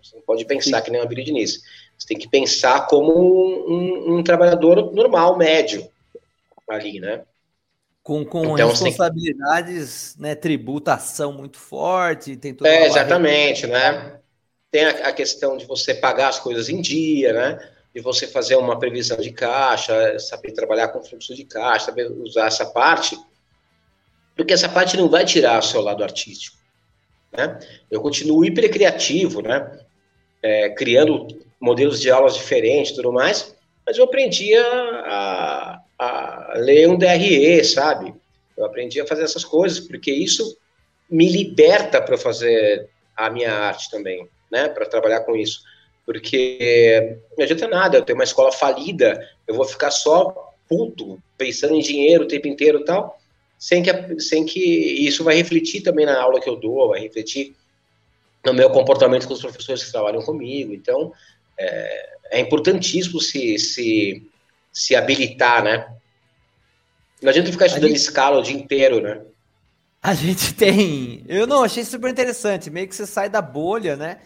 [0.02, 0.84] Você não pode pensar Sim.
[0.84, 1.62] que nem o Abílio Diniz.
[1.96, 5.88] Você tem que pensar como um, trabalhador normal, médio,
[6.68, 7.24] ali, né?
[8.02, 10.22] Com, com então, responsabilidades, que...
[10.22, 14.20] né, tributação muito forte, tem toda É, exatamente, né?
[14.70, 17.70] Tem a, a, questão de você pagar as coisas em dia, né?
[17.94, 22.48] De você fazer uma previsão de caixa, saber trabalhar com fluxo de caixa, saber usar
[22.48, 23.16] essa parte,
[24.36, 26.58] porque essa parte não vai tirar o seu lado artístico,
[27.32, 27.58] né?
[27.90, 29.80] Eu continuo hiper criativo, né?
[30.42, 31.26] É, criando
[31.58, 37.64] modelos de aulas diferentes e tudo mais, mas eu aprendi a, a ler um DRE,
[37.64, 38.14] sabe?
[38.56, 40.56] Eu aprendi a fazer essas coisas, porque isso
[41.10, 44.68] me liberta para fazer a minha arte também, né?
[44.68, 45.62] Para trabalhar com isso.
[46.04, 51.74] Porque não adianta nada, eu tenho uma escola falida, eu vou ficar só puto, pensando
[51.74, 53.18] em dinheiro o tempo inteiro e tal,
[53.58, 57.54] sem que, sem que isso vai refletir também na aula que eu dou, vai refletir
[58.44, 60.74] no meu comportamento com os professores que trabalham comigo.
[60.74, 61.12] Então,
[61.58, 64.22] é, é importantíssimo se, se
[64.74, 65.86] se habilitar, né?
[67.22, 68.00] Não adianta ficar estudando gente...
[68.00, 69.22] escala o dia inteiro, né?
[70.02, 71.24] A gente tem.
[71.28, 72.68] Eu não achei super interessante.
[72.68, 74.18] Meio que você sai da bolha, né?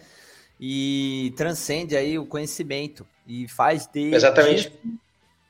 [0.59, 4.73] E transcende aí o conhecimento e faz de Exatamente.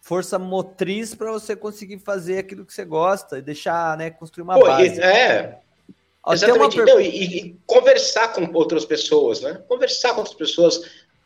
[0.01, 4.59] força motriz para você conseguir fazer aquilo que você gosta e deixar, né, construir uma
[4.59, 5.01] Pô, base.
[5.01, 5.57] É.
[6.27, 6.75] Exatamente.
[6.75, 6.85] Per...
[6.85, 9.59] Não, e, e, conversar com outras pessoas, né?
[9.67, 10.79] Conversar com outras pessoas,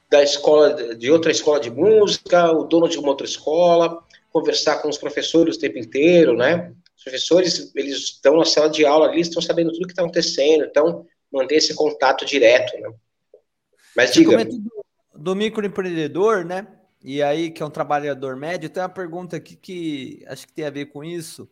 [0.10, 4.90] da escola, de outra escola de música, o dono de uma outra escola, conversar com
[4.90, 6.74] os professores o tempo inteiro, né?
[6.96, 10.66] Os professores, eles estão na sala de aula ali, estão sabendo tudo que está acontecendo,
[10.66, 12.94] então manter esse contato direto, né?
[13.96, 14.46] Mas Você diga.
[14.46, 14.62] Do,
[15.16, 16.68] do microempreendedor, né?
[17.04, 20.66] E aí, que é um trabalhador médio, tem uma pergunta aqui que acho que tem
[20.66, 21.50] a ver com isso.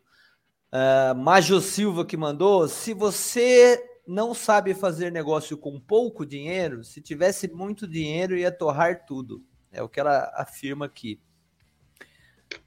[0.71, 7.01] Uh, Majo Silva que mandou: se você não sabe fazer negócio com pouco dinheiro, se
[7.01, 9.43] tivesse muito dinheiro, ia torrar tudo.
[9.71, 11.19] É o que ela afirma aqui.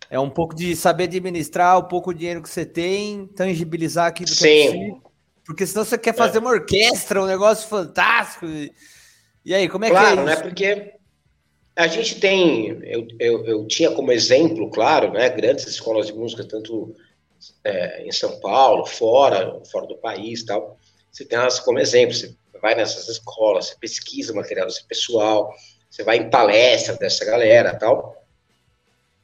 [0.08, 4.36] É um pouco de saber administrar o pouco dinheiro que você tem, tangibilizar aquilo que
[4.36, 4.48] Sim.
[4.48, 5.02] é possível.
[5.44, 6.40] Porque senão você quer fazer é.
[6.40, 8.46] uma orquestra, um negócio fantástico.
[9.44, 10.36] E aí, como é claro, que é né?
[10.36, 10.94] Porque
[11.76, 16.44] a gente tem, eu, eu, eu, tinha como exemplo, claro, né, grandes escolas de música,
[16.44, 16.94] tanto
[17.62, 20.78] é, em São Paulo, fora, fora do país tal.
[21.14, 25.54] Você tem elas como exemplo, você vai nessas escolas, você pesquisa o material desse pessoal,
[25.88, 28.20] você vai em palestra dessa galera tal.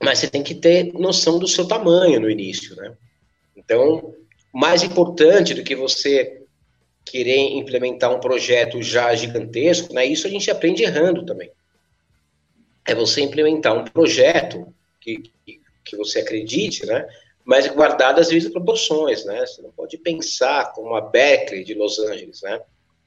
[0.01, 2.97] Mas você tem que ter noção do seu tamanho no início, né?
[3.57, 4.15] Então,
[4.53, 6.45] mais importante do que você
[7.05, 10.07] querer implementar um projeto já gigantesco, né?
[10.07, 11.51] Isso a gente aprende errando também.
[12.87, 15.33] É você implementar um projeto que,
[15.85, 17.05] que você acredite, né?
[17.45, 19.47] Mas guardado as devidas proporções, né?
[19.47, 22.61] Você não pode pensar como a Berkeley de Los Angeles, né?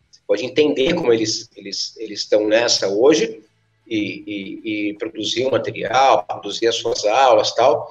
[0.09, 3.43] Você pode entender como eles eles eles estão nessa hoje
[3.87, 7.89] e, e, e produzir o um material, produzir as suas aulas, tal,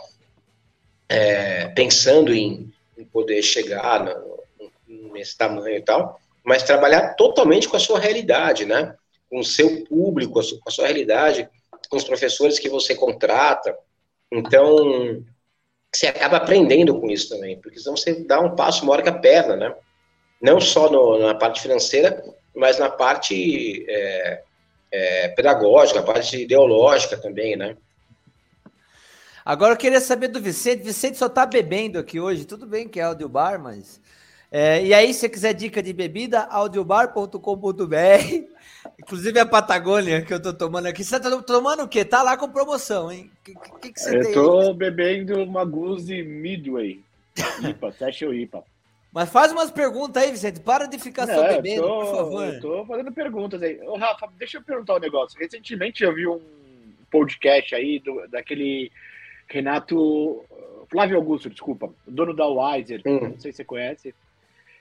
[1.08, 7.76] é, pensando em, em, poder chegar no, nesse tamanho e tal, mas trabalhar totalmente com
[7.76, 8.96] a sua realidade, né?
[9.30, 11.48] Com o seu público, com a sua realidade,
[11.88, 13.76] com os professores que você contrata.
[14.30, 15.22] Então,
[15.94, 19.18] você acaba aprendendo com isso também, porque senão você dá um passo maior que a
[19.18, 19.74] perna, né?
[20.40, 22.24] Não só no, na parte financeira,
[22.54, 24.42] mas na parte é,
[24.90, 27.76] é, pedagógica, a parte ideológica também, né?
[29.44, 30.82] Agora eu queria saber do Vicente.
[30.82, 32.44] Vicente só tá bebendo aqui hoje.
[32.44, 34.00] Tudo bem que é audiobar, mas.
[34.54, 37.38] É, e aí, se você quiser dica de bebida, audiobar.com.br.
[39.00, 41.02] Inclusive a Patagônia que eu tô tomando aqui.
[41.02, 42.04] Você tá tomando o quê?
[42.04, 43.30] Tá lá com promoção, hein?
[43.40, 44.34] O que, que, que, você eu tem?
[44.34, 47.00] Eu tô bebendo uma Guzi Midway.
[47.66, 48.62] IPA, Session IPA.
[49.10, 50.60] Mas faz umas perguntas aí, Vicente.
[50.60, 52.44] Para de ficar só bebendo, tô, por favor.
[52.44, 53.80] Eu tô fazendo perguntas aí.
[53.86, 55.38] Ô, Rafa, deixa eu perguntar um negócio.
[55.38, 56.40] Recentemente eu vi um
[57.10, 58.92] podcast aí do, daquele
[59.48, 60.44] Renato.
[60.90, 61.90] Flávio Augusto, desculpa.
[62.06, 63.00] Dono da Wiser.
[63.06, 63.30] Hum.
[63.30, 64.14] Não sei se você conhece.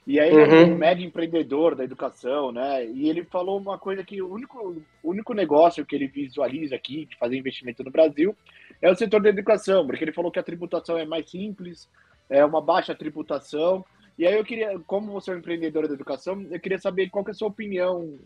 [0.06, 0.78] E aí ele é um uhum.
[0.78, 2.86] mega empreendedor da educação, né?
[2.86, 7.16] E ele falou uma coisa que o único, único negócio que ele visualiza aqui de
[7.18, 8.36] fazer investimento no Brasil
[8.82, 11.88] é o setor da educação, porque ele falou que a tributação é mais simples,
[12.28, 13.86] é uma baixa tributação.
[14.18, 17.24] E aí eu queria, como você é um empreendedor da educação, eu queria saber qual
[17.24, 18.18] que é a sua opinião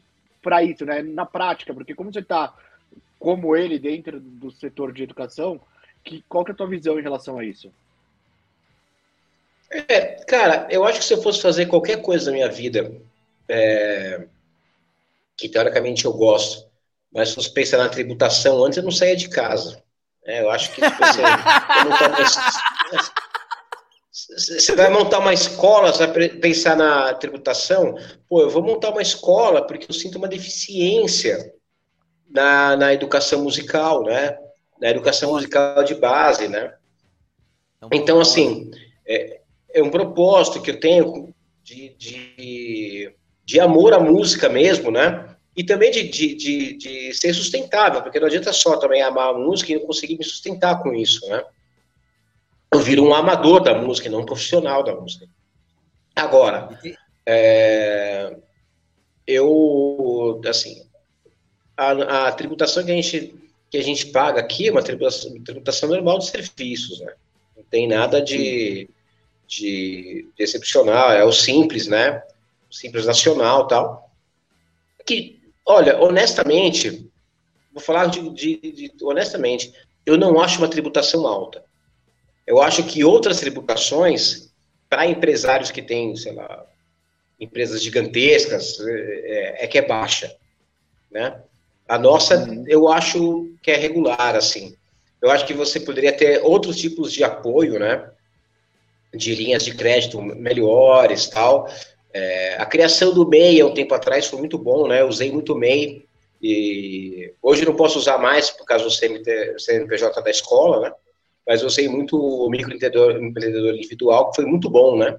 [0.41, 1.01] para isso, né?
[1.01, 2.53] Na prática, porque como você está,
[3.19, 5.59] como ele, dentro do setor de educação,
[6.05, 7.69] que, qual que é a tua visão em relação a isso?
[9.87, 12.91] É, cara, eu acho que se eu fosse fazer qualquer coisa na minha vida,
[13.49, 14.25] é,
[15.37, 16.65] que teoricamente eu gosto,
[17.11, 19.83] mas se fosse pensar na tributação antes, eu não saía de casa.
[20.23, 20.97] É, eu acho que tipo,
[24.11, 27.95] você, você vai montar uma escola, você vai pensar na tributação,
[28.29, 31.53] pô, eu vou montar uma escola porque eu sinto uma deficiência
[32.29, 34.37] na, na educação musical, né?
[34.79, 36.73] Na educação musical de base, né?
[37.91, 38.71] Então, assim,
[39.05, 39.41] é,
[39.75, 45.35] é um propósito que eu tenho de, de, de amor à música mesmo, né?
[45.55, 49.37] E também de, de, de, de, ser sustentável, porque não adianta só também amar a
[49.37, 51.43] música e não conseguir me sustentar com isso, né?
[52.71, 55.27] Eu viro um amador da música, não um profissional da música.
[56.15, 56.79] Agora,
[57.25, 58.33] é,
[59.27, 60.85] eu, assim,
[61.75, 63.35] a, a, tributação que a gente
[63.69, 67.13] que a gente paga aqui é uma tributação, tributação normal de serviços, né?
[67.57, 68.87] Não tem nada de,
[69.47, 72.21] de, de excepcional, é o simples, né?
[72.69, 74.11] O simples nacional tal.
[75.05, 77.09] Que, olha, honestamente,
[77.73, 79.73] vou falar de, de, de, honestamente,
[80.05, 81.63] eu não acho uma tributação alta.
[82.45, 84.51] Eu acho que outras tributações,
[84.89, 86.65] para empresários que têm, sei lá,
[87.39, 90.35] empresas gigantescas, é, é que é baixa,
[91.11, 91.41] né?
[91.87, 92.63] A nossa, uhum.
[92.67, 94.75] eu acho que é regular, assim.
[95.21, 98.09] Eu acho que você poderia ter outros tipos de apoio, né?
[99.15, 101.69] De linhas de crédito melhores tal.
[102.13, 105.03] É, a criação do MEI há um tempo atrás foi muito bom, né?
[105.03, 106.05] Usei muito MEI
[106.41, 110.93] e hoje não posso usar mais por causa do CMT, CNPJ da escola, né?
[111.47, 115.15] Mas usei muito o microempreendedor empreendedor individual, que foi muito bom, né?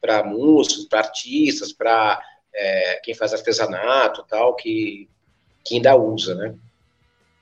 [0.00, 2.20] Para músicos, para artistas, para
[2.54, 5.08] é, quem faz artesanato tal, que,
[5.64, 6.54] que ainda usa, né?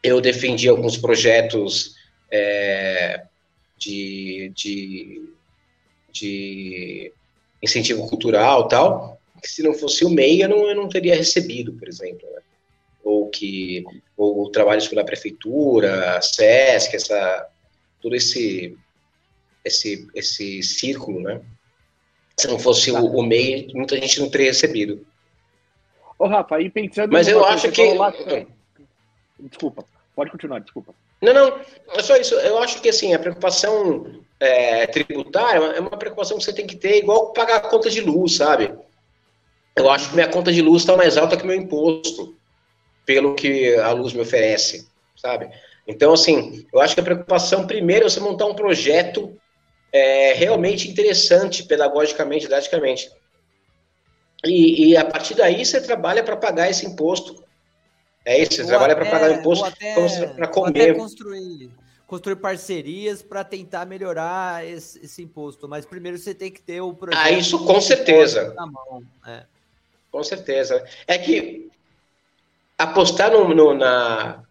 [0.03, 1.95] Eu defendi alguns projetos
[2.31, 3.25] é,
[3.77, 5.36] de, de
[6.20, 7.12] de
[7.62, 11.72] incentivo cultural tal, que se não fosse o MEI eu não, eu não teria recebido,
[11.72, 12.40] por exemplo, né?
[13.02, 13.85] ou que
[14.17, 17.48] ou trabalhos pela prefeitura, SESC, essa
[18.00, 18.77] todo esse
[19.64, 21.40] esse esse círculo, né?
[22.37, 25.06] Se não fosse o, o MEI, muita gente não teria recebido.
[26.19, 27.12] Ô, Rafa, aí pensando.
[27.12, 27.94] Mas eu acho que.
[27.94, 28.12] Lá...
[29.38, 30.94] Desculpa, pode continuar, desculpa.
[31.21, 31.60] Não, não,
[31.92, 32.35] é só isso.
[32.35, 36.77] Eu acho que assim, a preocupação é, tributária é uma preocupação que você tem que
[36.77, 38.75] ter, igual pagar a conta de luz, sabe?
[39.75, 42.35] Eu acho que minha conta de luz está mais alta que meu imposto,
[43.04, 45.50] pelo que a luz me oferece, sabe?
[45.87, 49.38] Então, assim, eu acho que a preocupação primeiro é você montar um projeto
[49.92, 53.10] é, realmente interessante, pedagogicamente, didaticamente.
[54.44, 57.44] E, e, a partir daí você trabalha para pagar esse imposto.
[58.27, 59.72] É isso, você ou trabalha para pagar imposto
[60.35, 60.96] para comer.
[60.96, 61.70] Construir
[62.06, 65.68] construir parcerias para tentar melhorar esse, esse, imposto.
[65.68, 67.20] Mas primeiro você tem que ter o projeto.
[67.20, 68.54] Ah, isso com certeza.
[69.27, 69.44] É.
[70.10, 70.85] Com certeza.
[71.06, 71.68] É que
[72.79, 74.42] apostar no, no, na,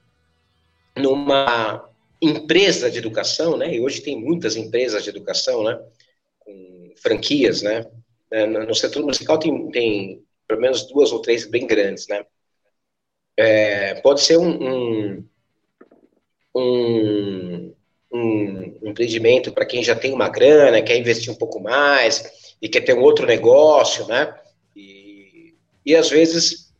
[0.97, 1.89] numa
[2.21, 3.73] empresa de educação, né?
[3.73, 5.79] E hoje tem muitas empresas de educação, né?
[6.39, 7.85] Com franquias, né?
[8.31, 12.25] É, no setor musical tem, tem pelo menos duas ou três bem grandes, né?
[13.37, 15.25] É, pode ser um, um
[16.55, 17.73] um,
[18.15, 22.23] um empreendimento para quem já tem uma grana, quer investir um pouco mais
[22.61, 24.33] e quer ter um outro negócio, né?
[24.75, 25.53] E,
[25.85, 26.73] e às vezes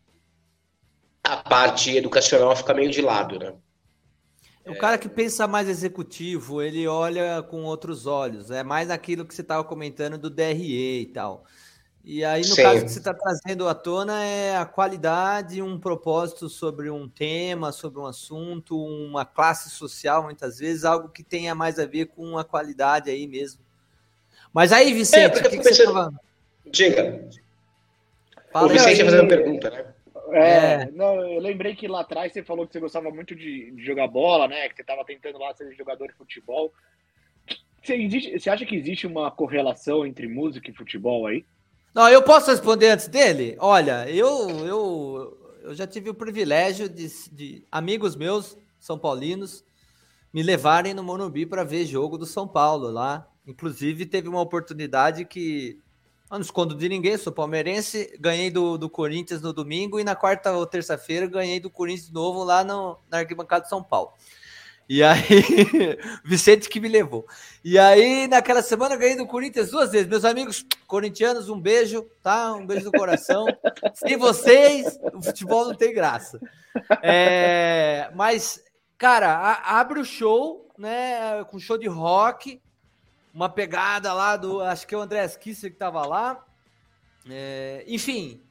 [1.23, 3.53] a parte educacional fica meio de lado, né?
[4.67, 8.49] O cara que pensa mais executivo, ele olha com outros olhos.
[8.49, 11.45] É mais aquilo que você estava comentando do DRE e tal.
[12.07, 12.61] E aí, no Sim.
[12.61, 17.71] caso que você está trazendo à tona, é a qualidade, um propósito sobre um tema,
[17.71, 22.37] sobre um assunto, uma classe social, muitas vezes, algo que tenha mais a ver com
[22.37, 23.59] a qualidade aí mesmo.
[24.53, 26.13] Mas aí, Vicente, é, o que, que você estava...
[26.67, 27.27] Diga.
[28.51, 29.85] Fala o Vicente ia fazer uma pergunta, né?
[30.31, 33.71] É, é, Não, eu lembrei que lá atrás você falou que você gostava muito de,
[33.71, 34.69] de jogar bola, né?
[34.69, 36.71] Que você estava tentando lá ser jogador de futebol.
[37.81, 41.43] Você, existe, você acha que existe uma correlação entre música e futebol aí?
[41.95, 43.55] Não, eu posso responder antes dele?
[43.57, 49.63] Olha, eu, eu, eu já tive o privilégio de, de amigos meus, São Paulinos,
[50.33, 53.25] me levarem no Morumbi para ver jogo do São Paulo lá.
[53.47, 55.79] Inclusive, teve uma oportunidade que.
[56.29, 60.17] Eu não escondo de ninguém, sou palmeirense, ganhei do, do Corinthians no domingo e na
[60.17, 64.11] quarta ou terça-feira ganhei do Corinthians de novo lá no, na arquibancada de São Paulo.
[64.87, 65.19] E aí,
[66.23, 67.25] Vicente que me levou.
[67.63, 70.07] E aí, naquela semana, eu ganhei do Corinthians duas vezes.
[70.07, 72.53] Meus amigos corintianos, um beijo, tá?
[72.53, 73.45] Um beijo no coração.
[73.95, 76.39] Sem vocês, o futebol não tem graça.
[77.01, 78.63] É, mas,
[78.97, 81.43] cara, a, abre o show, né?
[81.45, 82.61] Com show de rock,
[83.33, 84.61] uma pegada lá do.
[84.61, 86.45] Acho que é o André Kisser que tava lá.
[87.27, 88.44] É, enfim,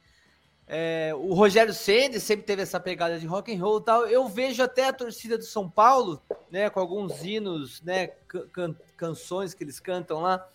[0.67, 4.07] é, o Rogério Ceni sempre teve essa pegada de rock and roll e tal.
[4.07, 8.07] Eu vejo até a torcida do São Paulo, né, com alguns hinos, né,
[8.53, 10.47] can canções que eles cantam lá,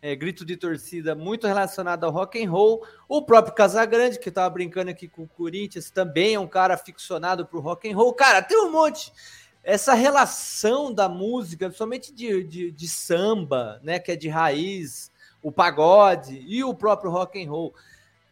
[0.00, 2.86] é, grito de torcida muito relacionado ao rock and roll.
[3.08, 7.44] O próprio Casagrande, que estava brincando aqui com o Corinthians, também é um cara aficionado
[7.44, 8.12] por rock and roll.
[8.12, 9.12] Cara, tem um monte.
[9.64, 15.10] Essa relação da música, principalmente de, de, de samba, né, que é de raiz,
[15.42, 17.74] o pagode e o próprio rock and roll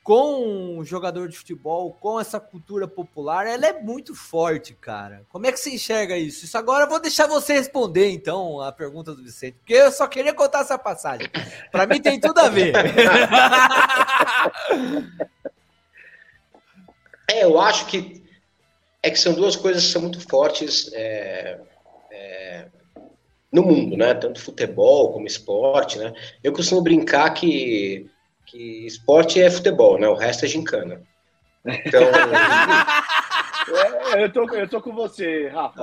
[0.05, 5.25] com um jogador de futebol, com essa cultura popular, ela é muito forte, cara.
[5.31, 6.45] Como é que você enxerga isso?
[6.45, 10.07] Isso agora eu vou deixar você responder, então, a pergunta do Vicente, porque eu só
[10.07, 11.31] queria contar essa passagem.
[11.73, 12.75] Para mim tem tudo a ver.
[17.27, 18.23] É, eu acho que
[19.03, 21.59] é que são duas coisas que são muito fortes é,
[22.13, 22.67] é,
[23.51, 24.13] no mundo, né?
[24.13, 26.13] Tanto futebol como esporte, né?
[26.43, 28.11] Eu costumo brincar que
[28.45, 30.09] que esporte é futebol, né?
[30.09, 31.01] O resto é gincana.
[31.65, 32.03] Então.
[34.15, 35.83] é, eu, tô, eu tô com você, Rafa.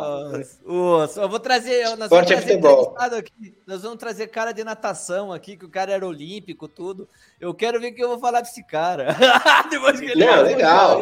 [0.63, 1.83] Nossa, eu vou trazer.
[1.97, 2.95] Nós esporte vamos é futebol.
[2.97, 7.09] Aqui, nós vamos trazer cara de natação aqui, que o cara era olímpico, tudo.
[7.39, 9.15] Eu quero ver o que eu vou falar desse cara.
[9.69, 11.01] Depois que ele Não, legal.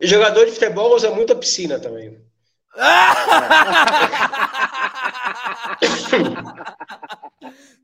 [0.00, 2.18] e jogador de futebol usa muito a piscina também.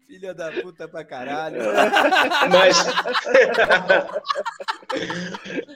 [0.06, 1.58] Filha da puta pra caralho.
[2.50, 2.86] Mas.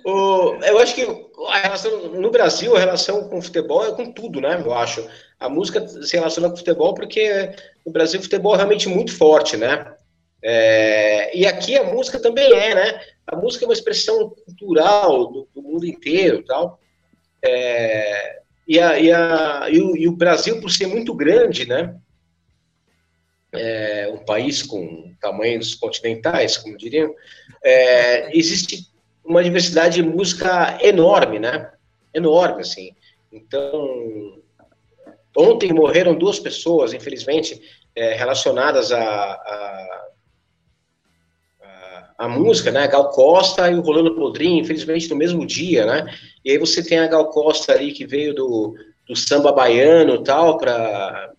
[0.05, 1.03] o, eu acho que
[1.49, 4.63] a relação, no Brasil, a relação com o futebol é com tudo, né?
[4.65, 5.07] Eu acho.
[5.39, 9.17] A música se relaciona com o futebol porque no Brasil o futebol é realmente muito
[9.17, 9.95] forte, né?
[10.43, 13.01] É, e aqui a música também é, né?
[13.27, 16.79] A música é uma expressão cultural do, do mundo inteiro tal.
[17.43, 18.41] É,
[18.71, 21.95] e, a, e, a, e, o, e o Brasil, por ser muito grande, né?
[23.53, 27.15] é, um país com tamanhos continentais, como diriam,
[27.63, 28.89] é, existe
[29.25, 31.71] uma diversidade de música enorme, né?
[32.13, 32.95] Enorme, assim.
[33.33, 34.41] Então,
[35.37, 37.61] ontem morreram duas pessoas, infelizmente,
[37.95, 40.07] é, relacionadas a, a,
[42.21, 42.87] a, música, né?
[42.87, 46.15] Gal Costa e o Rolando Podrinho, infelizmente, no mesmo dia, né?
[46.45, 48.75] E aí você tem a Gal Costa ali que veio do,
[49.09, 51.33] do samba baiano tal, para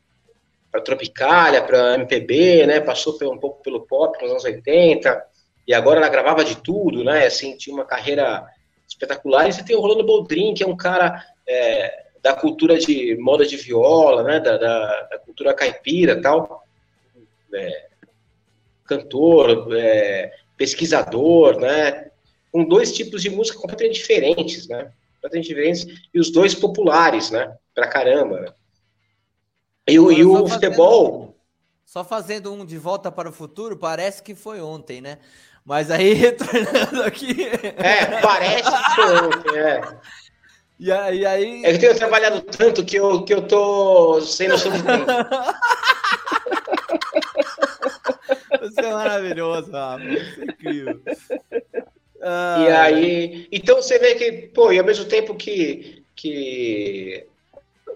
[0.72, 2.80] para Tropicália, para MPB, né?
[2.80, 5.22] Passou um pouco pelo pop nos anos 80,
[5.68, 7.26] e agora ela gravava de tudo, né?
[7.26, 8.46] Assim, tinha uma carreira
[8.88, 9.48] espetacular.
[9.48, 13.46] E você tem o Rolando Boldrin, que é um cara é, da cultura de moda
[13.46, 14.40] de viola, né?
[14.40, 16.64] Da, da, da cultura caipira tal.
[17.54, 17.88] É,
[18.86, 20.32] cantor, é,
[20.62, 22.12] pesquisador, né?
[22.52, 24.92] Com dois tipos de música completamente diferentes, né?
[25.16, 27.52] Completamente diferentes, e os dois populares, né?
[27.74, 28.54] Pra caramba, né?
[29.88, 31.36] E, o, e o futebol.
[31.84, 35.18] só fazendo um de volta para o futuro, parece que foi ontem, né?
[35.66, 37.48] Mas aí, retornando aqui.
[37.78, 39.82] É, parece que foi ontem, é.
[40.80, 41.66] E aí, aí...
[41.66, 45.08] É que eu tenho trabalhado tanto que eu, que eu tô sem noção de tempo.
[48.62, 50.04] Você é maravilhoso, Rafa.
[50.04, 51.02] Você é incrível.
[52.22, 57.26] Ah, e aí, então você vê que, pô, e ao mesmo tempo que, que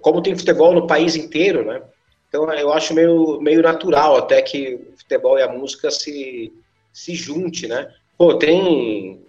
[0.02, 1.82] como tem futebol no país inteiro, né?
[2.28, 6.52] Então eu acho meio, meio natural até que o futebol e a música se,
[6.92, 7.94] se junte, né?
[8.18, 9.24] Pô, tem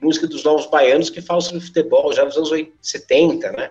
[0.00, 3.70] música dos novos baianos que fala sobre futebol já nos anos 70, né?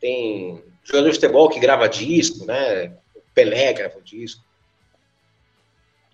[0.00, 2.92] Tem jogador de futebol que grava disco, né?
[3.34, 4.42] Pelé gravou disco.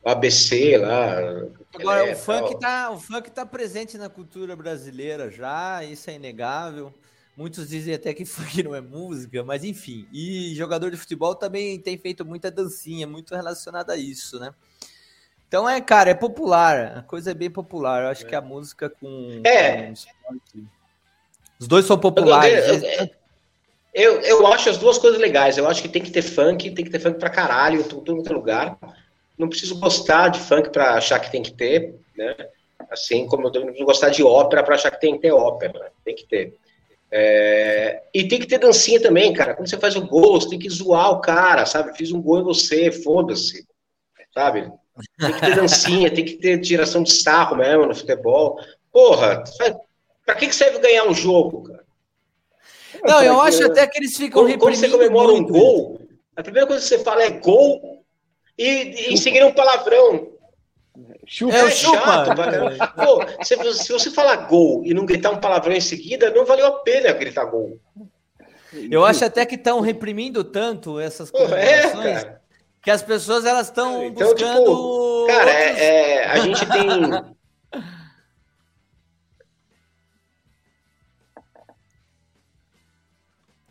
[0.04, 1.18] ABC lá.
[1.74, 6.14] Agora, Pelé, o, funk tá, o funk tá presente na cultura brasileira já, isso é
[6.14, 6.92] inegável.
[7.36, 10.06] Muitos dizem até que funk não é música, mas enfim.
[10.12, 14.54] E jogador de futebol também tem feito muita dancinha, muito relacionada a isso, né?
[15.48, 16.98] Então é, cara, é popular.
[16.98, 18.02] A coisa é bem popular.
[18.02, 18.28] Eu acho é.
[18.28, 19.40] que a música com.
[19.44, 19.92] É.
[20.22, 20.66] Com
[21.58, 22.66] os dois são populares.
[22.66, 23.10] Eu, eu,
[23.94, 25.56] eu, eu, acho as duas coisas legais.
[25.56, 28.16] Eu acho que tem que ter funk, tem que ter funk pra caralho, em todo
[28.16, 28.76] outro lugar.
[29.36, 32.34] Não preciso gostar de funk pra achar que tem que ter, né?
[32.90, 35.78] Assim como eu não preciso gostar de ópera pra achar que tem que ter ópera.
[35.78, 35.90] Né?
[36.04, 36.54] Tem que ter.
[37.10, 38.02] É...
[38.12, 39.54] E tem que ter dancinha também, cara.
[39.54, 41.96] Quando você faz o gol, você tem que zoar o cara, sabe?
[41.96, 43.66] Fiz um gol em você, foda-se.
[44.32, 44.72] Sabe?
[45.18, 48.58] Tem que ter dancinha, tem que ter tiração de sarro mesmo no futebol.
[48.92, 49.42] Porra,
[50.24, 51.84] pra que, que serve ganhar um jogo, cara?
[53.02, 56.00] Não, eu acho até que eles ficam quando, quando você comemora um gol,
[56.36, 58.03] a primeira coisa que você fala é gol
[58.58, 60.32] e, e em seguida um palavrão.
[61.26, 62.36] Chupa, é, é chato,
[62.94, 66.66] Pô, se, se, você falar gol e não gritar um palavrão em seguida, não valeu
[66.66, 67.80] a pena gritar gol.
[68.90, 72.24] Eu acho até que estão reprimindo tanto essas comemorações.
[72.24, 72.38] É,
[72.82, 74.64] que as pessoas elas estão então, tipo, buscando.
[74.64, 77.34] Tipo, cara, é, é, a gente tem.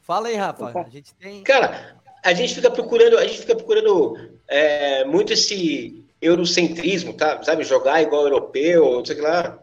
[0.01, 0.73] Fala aí, Rafa.
[0.77, 1.43] A gente tem.
[1.43, 4.17] Cara, a gente fica procurando, a gente fica procurando
[4.47, 7.43] é, muito esse eurocentrismo, tá?
[7.43, 9.59] Sabe, jogar igual europeu, não sei o que lá.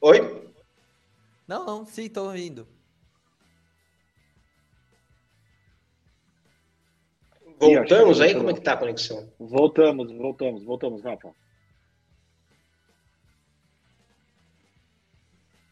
[0.00, 0.50] Oi?
[1.46, 2.66] Não, não, sim, estou ouvindo.
[7.58, 8.34] Voltamos aí?
[8.34, 9.32] Como é que tá a conexão?
[9.38, 11.32] Voltamos, voltamos, voltamos, Rafa.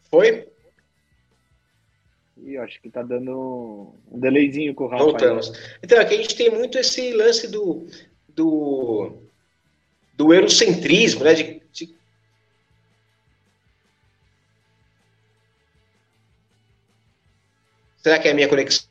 [0.09, 0.54] Foi?
[2.45, 5.03] E acho que tá dando um delayzinho com o Rafa.
[5.03, 5.49] Voltamos.
[5.49, 5.79] Aí.
[5.81, 7.87] Então, aqui a gente tem muito esse lance do,
[8.29, 9.17] do,
[10.13, 11.33] do eurocentrismo, né?
[11.33, 11.95] De, de...
[17.97, 18.87] Será que é a minha conexão?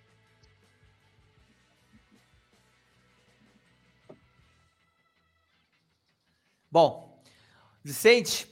[6.69, 7.23] Bom,
[7.85, 8.49] Vicente.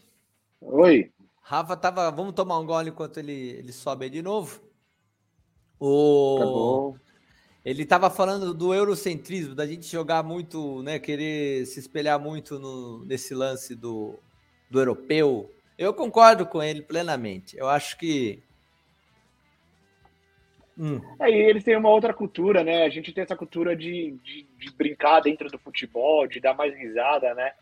[0.60, 1.12] Oi.
[1.40, 2.08] Rafa tava.
[2.12, 4.71] Vamos tomar um gole enquanto ele, ele sobe aí de novo.
[5.84, 6.36] O...
[6.38, 6.96] Tá bom.
[7.64, 11.00] Ele estava falando do eurocentrismo, da gente jogar muito, né?
[11.00, 14.16] Querer se espelhar muito no, nesse lance do,
[14.70, 15.50] do europeu.
[15.76, 17.56] Eu concordo com ele plenamente.
[17.56, 18.40] Eu acho que.
[20.78, 21.00] Hum.
[21.20, 22.84] É, e eles têm uma outra cultura, né?
[22.84, 26.72] A gente tem essa cultura de, de, de brincar dentro do futebol, de dar mais
[26.76, 27.54] risada, né?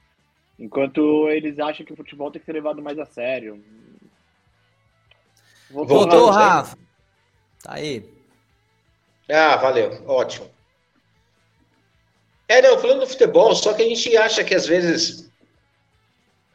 [0.58, 3.64] Enquanto eles acham que o futebol tem que ser levado mais a sério.
[5.70, 6.89] Voltou, Voltou Rafa.
[7.62, 8.08] Tá aí.
[9.28, 10.02] Ah, valeu.
[10.06, 10.50] Ótimo.
[12.48, 15.30] É, não, falando do futebol, só que a gente acha que às vezes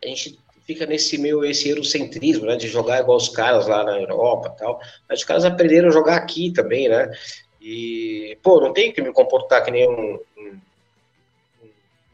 [0.04, 4.00] a gente fica nesse meio, esse eurocentrismo, né, de jogar igual os caras lá na
[4.00, 7.12] Europa tal, mas os caras aprenderam a jogar aqui também, né,
[7.62, 10.60] e, pô, não tem que me comportar que nem um, um,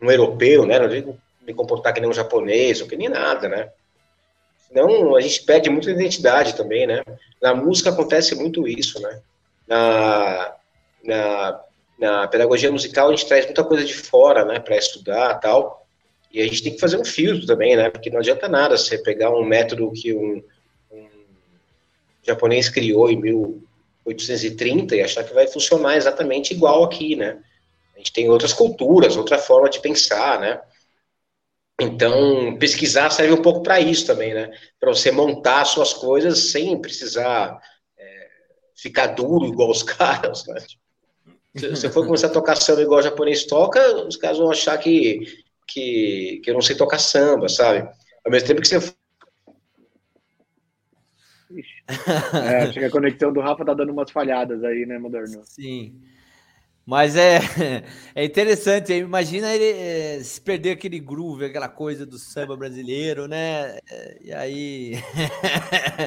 [0.04, 3.50] um europeu, né, não tem me comportar que nem um japonês ou que nem nada,
[3.50, 3.72] né?
[4.72, 7.04] Senão a gente perde muita identidade também, né?
[7.42, 9.20] Na música acontece muito isso, né?
[9.68, 10.56] Na,
[11.04, 11.62] na,
[12.00, 15.86] na pedagogia musical a gente traz muita coisa de fora, né, para estudar tal.
[16.32, 17.90] E a gente tem que fazer um filtro também, né?
[17.90, 20.42] Porque não adianta nada você pegar um método que um,
[20.90, 21.08] um
[22.24, 27.40] japonês criou em 1830 e achar que vai funcionar exatamente igual aqui, né?
[27.94, 30.62] A gente tem outras culturas, outra forma de pensar, né?
[31.82, 34.52] Então, pesquisar serve um pouco para isso também, né?
[34.80, 37.60] Para você montar suas coisas sem precisar
[37.98, 38.28] é,
[38.78, 40.64] ficar duro igual os caras, né?
[41.58, 44.78] Se você for começar a tocar samba igual o japonês toca, os caras vão achar
[44.78, 45.26] que,
[45.68, 47.80] que, que eu não sei tocar samba, sabe?
[48.24, 48.78] Ao mesmo tempo que você.
[52.34, 55.42] É, acho que a conexão do Rafa tá dando umas falhadas aí, né, Moderno?
[55.44, 56.00] Sim.
[56.92, 57.40] Mas é,
[58.14, 63.80] é interessante, imagina ele é, se perder aquele groove, aquela coisa do samba brasileiro, né?
[64.20, 65.02] E aí.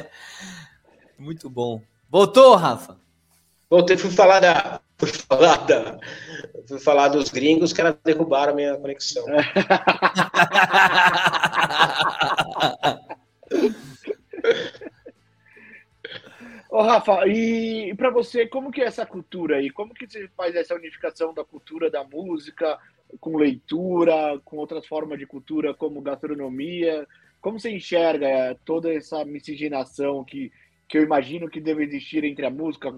[1.17, 1.81] Muito bom.
[2.07, 2.99] Voltou, Rafa?
[3.67, 4.79] Voltei, fui falar da.
[4.99, 5.97] Fui falar da.
[6.67, 9.25] Fui falar dos gringos que eram derrubaram a minha conexão.
[16.75, 19.69] Ô, Rafa, e para você, como que é essa cultura aí?
[19.69, 22.77] Como que você faz essa unificação da cultura da música
[23.21, 27.07] com leitura, com outras formas de cultura como gastronomia?
[27.39, 30.51] Como você enxerga toda essa miscigenação que,
[30.85, 32.93] que eu imagino que deve existir entre a música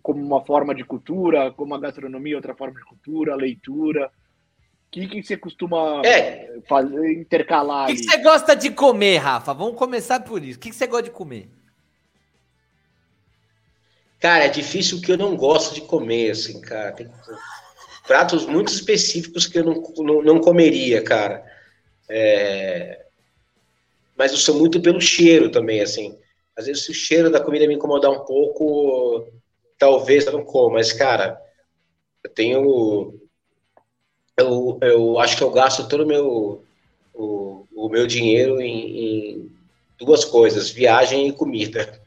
[0.00, 4.12] como uma forma de cultura, como a gastronomia outra forma de cultura, a leitura?
[4.86, 6.60] O que, que você costuma é.
[6.68, 7.86] fazer, intercalar?
[7.86, 9.52] O que, que, você gosta de comer, Rafa?
[9.52, 10.56] Vamos começar por isso.
[10.56, 11.57] O que, que você gosta de comer?
[14.20, 16.92] Cara, é difícil que eu não gosto de comer, assim, cara.
[16.92, 17.08] Tem
[18.06, 21.44] pratos muito específicos que eu não, não, não comeria, cara.
[22.08, 23.04] É...
[24.16, 26.18] Mas eu sou muito pelo cheiro também, assim.
[26.56, 29.28] Às vezes, se o cheiro da comida me incomodar um pouco,
[29.78, 30.74] talvez eu não coma.
[30.74, 31.40] Mas, cara,
[32.24, 33.14] eu tenho.
[34.36, 36.64] Eu, eu acho que eu gasto todo o meu,
[37.14, 39.52] o, o meu dinheiro em, em
[39.98, 42.00] duas coisas: viagem e comida.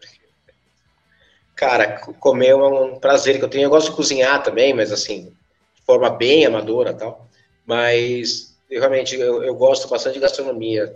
[1.62, 3.66] Cara, comer é um prazer que eu tenho.
[3.66, 5.26] Eu gosto de cozinhar também, mas assim,
[5.76, 7.30] de forma bem amadora tal.
[7.68, 10.92] Mas eu, realmente eu, eu, gosto bastante de gastronomia.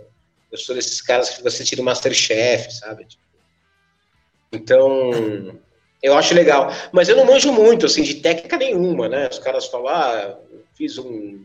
[0.50, 3.06] Eu sou desses caras que ficam assistindo Masterchef, sabe?
[4.50, 5.12] Então,
[6.02, 6.72] eu acho legal.
[6.90, 9.28] Mas eu não manjo muito, assim, de técnica nenhuma, né?
[9.30, 10.36] Os caras falam, ah,
[10.74, 11.44] fiz um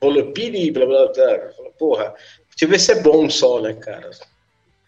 [0.00, 1.70] bolopini, blá, blá, blá.
[1.78, 2.14] Porra,
[2.48, 4.08] deixa eu ver se é bom só, né, cara?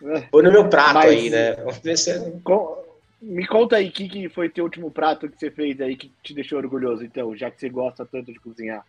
[0.03, 0.21] É.
[0.31, 1.57] Põe no meu prato Mas, aí, né?
[1.57, 2.33] Vamos ver se é...
[2.43, 2.80] Com
[3.21, 6.11] me conta aí, o que, que foi teu último prato que você fez aí que
[6.23, 8.85] te deixou orgulhoso, então, já que você gosta tanto de cozinhar?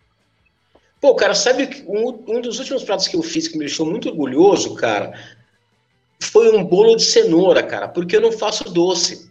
[0.99, 4.09] Pô, cara, sabe um, um dos últimos pratos que eu fiz que me deixou muito
[4.09, 5.13] orgulhoso, cara,
[6.21, 9.29] foi um bolo de cenoura, cara, porque eu não faço doce.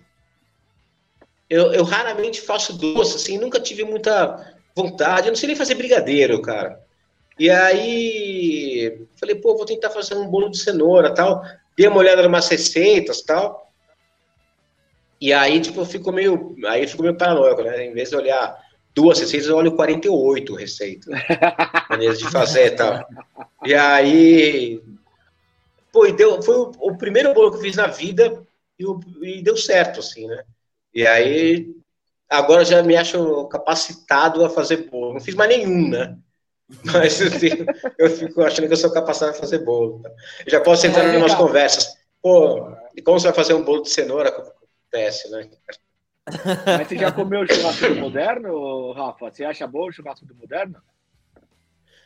[1.49, 5.77] Eu, eu raramente faço doce, assim, nunca tive muita vontade, eu não sei nem fazer
[5.77, 6.81] brigadeiro, cara.
[7.39, 11.43] E aí, falei, pô, vou tentar fazer um bolo de cenoura, tal.
[11.75, 13.70] Dei uma olhada em umas receitas, tal.
[15.21, 16.57] E aí, tipo, eu fico meio.
[16.67, 17.85] Aí eu fico meio paranoico, né?
[17.85, 18.59] Em vez de olhar
[18.95, 21.15] duas receitas, eu olho 48 receitas.
[21.91, 23.07] maneiras de fazer e tal.
[23.65, 24.83] E aí.
[25.93, 28.43] Pô, e deu, foi o, o, primeiro bolo que eu fiz na vida
[28.79, 28.85] e,
[29.23, 30.43] e deu certo, assim, né?
[30.95, 31.69] E aí.
[32.29, 35.15] Agora já me acho capacitado a fazer bolo.
[35.15, 36.17] Não fiz mais nenhum, né?
[36.85, 37.67] Mas eu, tenho,
[37.99, 40.01] eu fico achando que eu sou capacitado a fazer bolo.
[40.47, 41.89] Eu já posso entrar é, em umas conversas.
[42.23, 44.33] Pô, e como você vai fazer um bolo de cenoura?
[44.91, 45.49] Acontece, né?
[46.67, 49.31] Mas você já comeu o churrasco do moderno, Rafa?
[49.31, 50.77] Você acha bom o churrasco do moderno?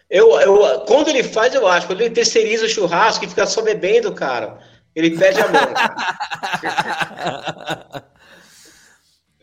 [0.08, 1.86] Eu, eu, quando ele faz, eu acho.
[1.86, 4.58] Quando ele terceiriza o churrasco e fica só bebendo, cara,
[4.94, 5.60] ele perde a mão.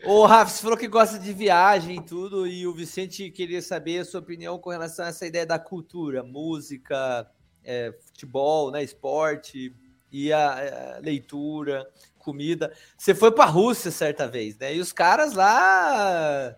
[0.04, 4.00] Ô, Rafa, você falou que gosta de viagem e tudo, e o Vicente queria saber
[4.00, 7.30] a sua opinião com relação a essa ideia da cultura, música,
[7.62, 9.72] é, futebol, né, esporte
[10.10, 11.88] e a, a leitura
[12.22, 12.72] comida.
[12.96, 14.74] Você foi para a Rússia certa vez, né?
[14.74, 16.54] E os caras lá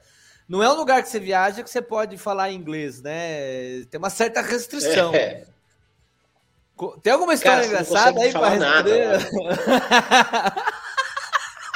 [0.48, 3.84] não é um lugar que você viaja que você pode falar inglês, né?
[3.90, 5.14] Tem uma certa restrição.
[5.14, 5.44] É.
[7.02, 9.18] Tem alguma história Cara, engraçada aí para responder?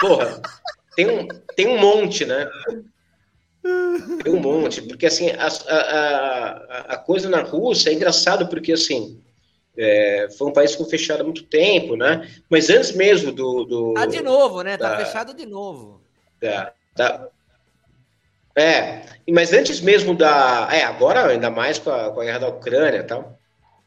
[0.00, 0.42] Porra,
[0.94, 2.48] tem um, tem um monte, né?
[4.22, 9.20] Tem um monte, porque assim, a, a, a coisa na Rússia é engraçado porque assim,
[9.78, 12.28] é, foi um país que ficou fechado há muito tempo, né?
[12.50, 13.64] Mas antes mesmo do.
[13.64, 14.76] do ah, de novo, né?
[14.76, 16.02] Tá da, fechado de novo.
[16.40, 17.28] Da, da,
[18.56, 20.68] é, mas antes mesmo da.
[20.72, 23.38] É, agora ainda mais com a, com a guerra da Ucrânia e tal.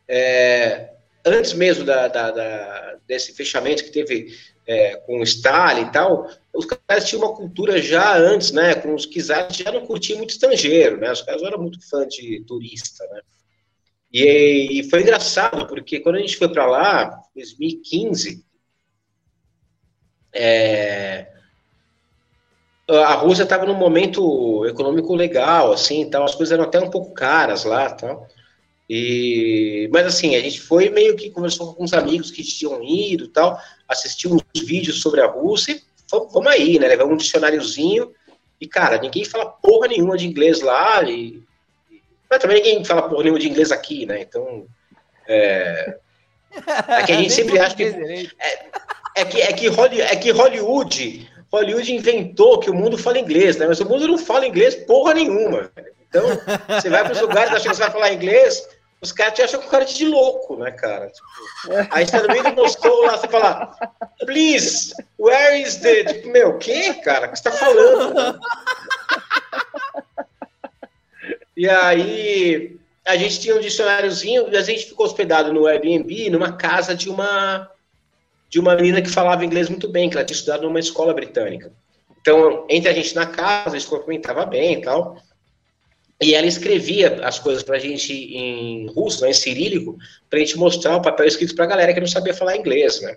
[0.08, 0.92] É,
[1.26, 4.34] antes mesmo da, da, da, desse fechamento que teve
[4.66, 8.76] é, com o Stalin e tal, os caras tinham uma cultura já antes, né?
[8.76, 11.12] Com os czares já não curtiam muito estrangeiro, né?
[11.12, 13.22] Os caras eram muito fã de turista, né?
[14.12, 18.44] E, e foi engraçado, porque quando a gente foi para lá, 2015,
[20.34, 21.28] é,
[22.90, 27.14] a Rússia estava num momento econômico legal, assim, tal, as coisas eram até um pouco
[27.14, 28.28] caras lá, tal.
[28.90, 33.30] E, mas assim, a gente foi meio que conversou com alguns amigos que tinham ido,
[33.30, 33.58] tal,
[33.88, 36.90] assistiu uns vídeos sobre a Rússia, e vamos aí, né?
[36.90, 38.12] Levamos um dicionáriozinho
[38.60, 41.42] e cara, ninguém fala porra nenhuma de inglês lá e
[42.32, 44.22] mas também ninguém fala por nenhum de inglês aqui, né?
[44.22, 44.66] Então.
[45.28, 45.98] É,
[46.88, 47.84] é que a gente sempre acha que.
[47.84, 48.66] É,
[49.18, 51.30] é, que, é, que Hollywood, é que Hollywood.
[51.52, 53.68] Hollywood inventou que o mundo fala inglês, né?
[53.68, 55.70] Mas o mundo não fala inglês porra nenhuma.
[56.08, 56.24] Então,
[56.70, 58.66] você vai para os lugares achando que você vai falar inglês,
[59.02, 61.08] os caras te acham com cara de louco, né, cara?
[61.08, 63.76] Tipo, aí você tá no meio do Moscou lá, você fala,
[64.26, 66.06] please, where is the.
[66.06, 67.28] Tipo, meu, o quê, cara?
[67.28, 68.40] O que você tá falando?
[71.56, 76.54] E aí a gente tinha um dicionáriozinho e a gente ficou hospedado no Airbnb, numa
[76.54, 77.70] casa de uma
[78.50, 81.72] de uma menina que falava inglês muito bem, que ela tinha estudado numa escola britânica.
[82.20, 85.18] Então, entre a gente na casa, se cumprimentava bem e tal.
[86.22, 89.98] E ela escrevia as coisas para a gente em russo, né, em cirílico,
[90.30, 93.02] para a gente mostrar o papel escrito para a galera que não sabia falar inglês,
[93.02, 93.16] né?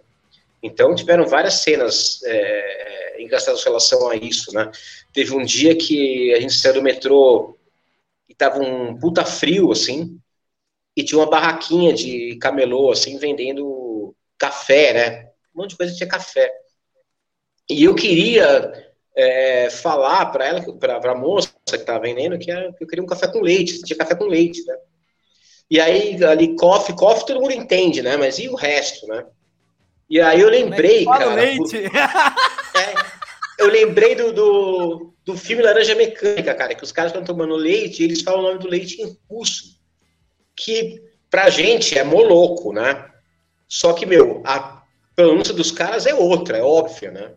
[0.62, 4.70] Então, tiveram várias cenas é, engraçadas em relação a isso, né?
[5.12, 7.58] Teve um dia que a gente saiu do metrô
[8.34, 10.18] e tava um puta frio, assim,
[10.96, 15.30] e tinha uma barraquinha de camelô, assim, vendendo café, né?
[15.54, 16.52] Um monte de coisa tinha café.
[17.70, 18.72] E eu queria
[19.16, 23.02] é, falar para ela, para a moça que estava vendendo, que, era, que eu queria
[23.02, 24.76] um café com leite, tinha café com leite, né?
[25.70, 28.16] E aí, ali, coffee, coffee todo mundo entende, né?
[28.16, 29.24] Mas e o resto, né?
[30.10, 31.34] E aí eu lembrei, cara.
[31.34, 31.84] Leite.
[32.76, 33.13] É,
[33.58, 38.00] eu lembrei do, do, do, filme Laranja Mecânica, cara, que os caras estão tomando leite
[38.02, 39.80] e eles falam o nome do leite em russo.
[40.56, 43.10] Que pra gente é moloco, né?
[43.68, 44.82] Só que, meu, a
[45.16, 47.32] pronúncia dos caras é outra, é óbvia, né?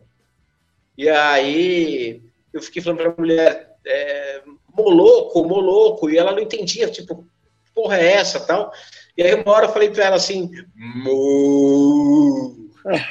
[0.98, 2.22] E aí
[2.54, 4.42] eu fiquei falando pra mulher, é,
[4.76, 7.26] moloco, moloco, e ela não entendia, tipo,
[7.74, 8.72] porra é essa tal.
[9.16, 12.56] E aí uma hora eu falei pra ela assim, Mu.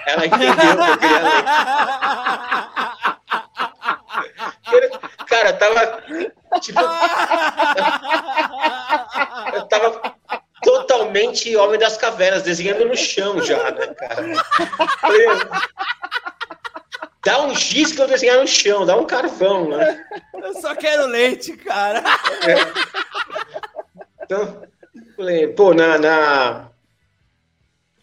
[0.06, 1.44] Ela entendeu que eu queria ler.
[5.26, 6.02] Cara, tava.
[6.60, 6.80] Tipo.
[9.54, 10.14] Eu tava
[10.62, 14.26] totalmente homem das cavernas, desenhando no chão já, né, cara?
[17.24, 20.04] Dá um giz que eu desenhar no chão, dá um carvão, né?
[20.34, 22.02] Eu só quero leite, cara.
[22.46, 22.54] É.
[24.22, 24.62] Então,
[25.16, 26.68] falei, pô, na, na...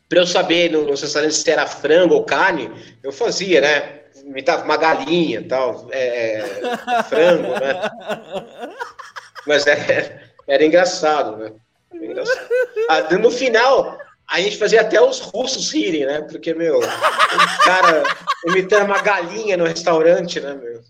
[0.09, 4.02] Pra eu saber no restaurante se era frango ou carne, eu fazia, né?
[4.23, 8.73] Me dava uma galinha e tal, é, é, frango, né?
[9.45, 11.51] Mas era, era engraçado, né?
[11.93, 12.47] Era engraçado.
[12.89, 13.97] Ah, no final,
[14.29, 16.21] a gente fazia até os russos rirem, né?
[16.21, 18.03] Porque, meu, o cara
[18.45, 20.81] imitando uma galinha no restaurante, né, meu?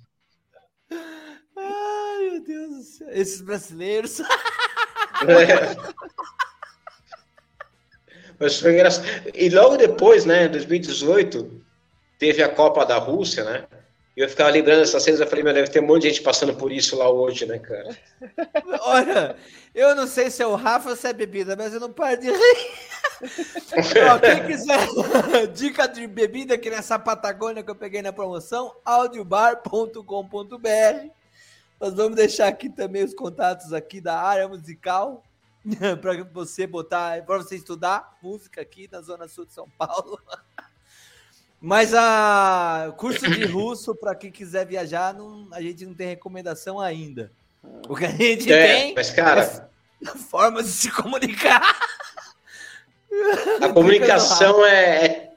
[1.57, 3.07] Ai, meu Deus do céu.
[3.11, 4.21] Esses brasileiros.
[5.25, 5.93] É.
[8.38, 9.05] Mas foi engraçado.
[9.34, 11.63] E logo depois, né, em 2018,
[12.18, 13.66] teve a Copa da Rússia, né?
[14.16, 16.22] E eu ficava lembrando dessas cenas, eu falei, meu, deve ter um monte de gente
[16.22, 17.97] passando por isso lá hoje, né, cara?
[18.82, 19.36] Olha,
[19.74, 22.22] eu não sei se é o Rafa ou se é bebida, mas eu não paro
[22.22, 22.57] de rir.
[24.11, 24.88] Ó, quem quiser
[25.51, 31.09] dica de bebida aqui nessa Patagônia que eu peguei na promoção, audiobar.com.br.
[31.80, 35.24] Nós vamos deixar aqui também os contatos aqui da área musical
[36.01, 40.22] para você botar, para você estudar música aqui na Zona Sul de São Paulo.
[41.66, 46.78] Mas a curso de russo, para quem quiser viajar, não, a gente não tem recomendação
[46.78, 47.32] ainda.
[47.88, 49.70] O que a gente é, tem mas, cara,
[50.03, 51.61] é formas de se comunicar.
[53.61, 55.34] A comunicação é, é,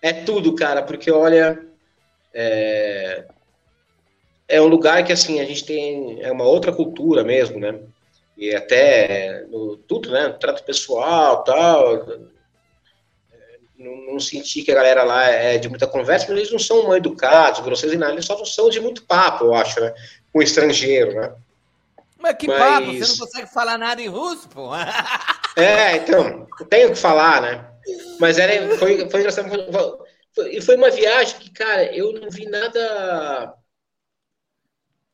[0.00, 1.60] é, tudo, cara, porque olha,
[2.32, 3.24] é,
[4.46, 7.80] é um lugar que assim a gente tem é uma outra cultura mesmo, né?
[8.36, 10.28] E até no, tudo, né?
[10.38, 12.32] Trato pessoal, tal
[13.78, 16.84] não, não senti que a galera lá é de muita conversa, mas eles não são
[16.84, 19.92] mal educados, grosseiros e nada, eles só não são de muito papo, eu acho, né?
[20.32, 21.34] Com estrangeiro, né?
[22.18, 22.58] Mas que mas...
[22.58, 24.70] papo, você não consegue falar nada em russo, pô.
[25.56, 27.70] é, então, tenho que falar, né?
[28.18, 29.50] Mas era, foi, foi engraçado.
[30.50, 33.54] E foi uma viagem que, cara, eu não vi nada.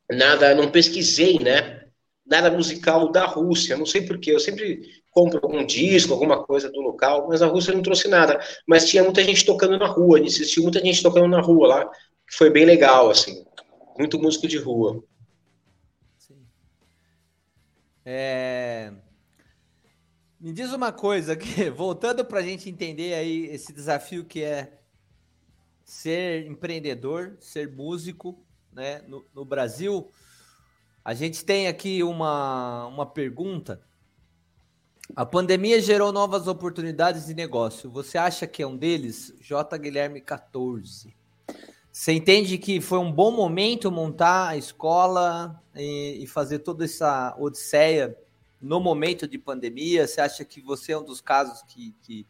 [0.09, 1.85] Nada, não pesquisei, né?
[2.25, 4.31] Nada musical da Rússia, não sei porquê.
[4.31, 8.39] Eu sempre compra algum disco, alguma coisa do local, mas a Rússia não trouxe nada.
[8.65, 12.35] Mas tinha muita gente tocando na rua, assistiu muita gente tocando na rua lá, que
[12.35, 13.45] foi bem legal, assim.
[13.99, 15.03] Muito músico de rua.
[16.17, 16.45] Sim.
[18.05, 18.93] É...
[20.39, 24.79] Me diz uma coisa aqui, voltando para a gente entender aí esse desafio que é
[25.83, 28.41] ser empreendedor, ser músico,
[28.71, 30.09] né, no, no Brasil.
[31.03, 33.81] A gente tem aqui uma, uma pergunta
[35.15, 37.89] a pandemia gerou novas oportunidades de negócio.
[37.89, 39.33] Você acha que é um deles?
[39.41, 39.77] J.
[39.77, 41.15] Guilherme 14.
[41.91, 47.35] Você entende que foi um bom momento montar a escola e, e fazer toda essa
[47.37, 48.15] odisseia
[48.61, 50.07] no momento de pandemia?
[50.07, 52.25] Você acha que você é um dos casos que, que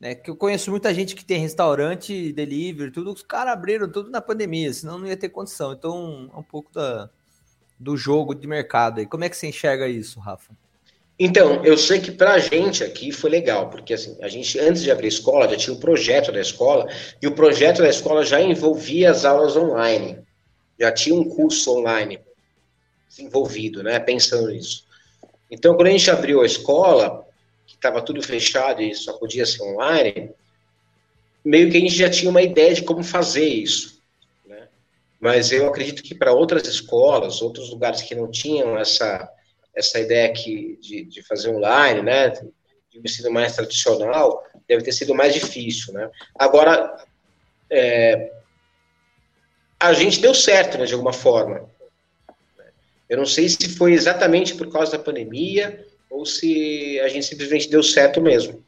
[0.00, 4.10] né, que eu conheço muita gente que tem restaurante, delivery, tudo, os caras abriram tudo
[4.10, 5.72] na pandemia, senão não ia ter condição.
[5.72, 7.08] Então, é um pouco da,
[7.78, 9.06] do jogo de mercado aí.
[9.06, 10.52] Como é que você enxerga isso, Rafa?
[11.18, 14.82] Então, eu sei que para a gente aqui foi legal, porque assim, a gente, antes
[14.82, 16.88] de abrir a escola, já tinha o um projeto da escola,
[17.20, 20.18] e o projeto da escola já envolvia as aulas online.
[20.80, 22.18] Já tinha um curso online
[23.08, 24.84] desenvolvido, né, pensando nisso.
[25.50, 27.26] Então, quando a gente abriu a escola,
[27.66, 30.30] que estava tudo fechado e só podia ser online,
[31.44, 34.00] meio que a gente já tinha uma ideia de como fazer isso.
[34.46, 34.66] Né?
[35.20, 39.28] Mas eu acredito que para outras escolas, outros lugares que não tinham essa,
[39.74, 44.92] essa ideia aqui de, de fazer online, né, de um ensino mais tradicional, deve ter
[44.92, 45.92] sido mais difícil.
[45.94, 46.10] Né?
[46.34, 47.04] Agora,
[47.70, 48.32] é,
[49.80, 51.70] a gente deu certo, né, de alguma forma.
[53.08, 57.68] Eu não sei se foi exatamente por causa da pandemia ou se a gente simplesmente
[57.68, 58.62] deu certo mesmo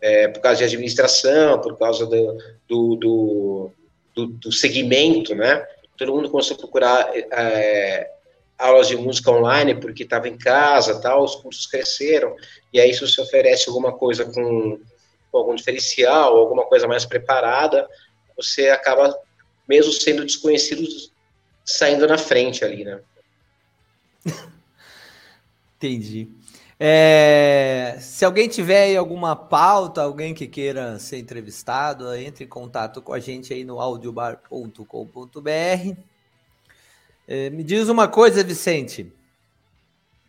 [0.00, 2.38] é, por causa de administração, por causa do,
[2.68, 3.70] do, do,
[4.14, 5.66] do, do segmento, né?
[5.96, 8.10] Todo mundo começou a procurar é,
[8.58, 12.34] aulas de música online porque estava em casa, tal, os cursos cresceram,
[12.72, 14.80] e aí se você oferece alguma coisa com,
[15.30, 17.88] com algum diferencial, alguma coisa mais preparada,
[18.36, 19.16] você acaba,
[19.68, 20.82] mesmo sendo desconhecido,
[21.64, 23.00] saindo na frente ali, né?
[25.76, 26.28] Entendi.
[26.80, 33.12] É, se alguém tiver alguma pauta, alguém que queira ser entrevistado, entre em contato com
[33.12, 36.17] a gente aí no audiobar.com.br.
[37.30, 39.12] É, me diz uma coisa, Vicente.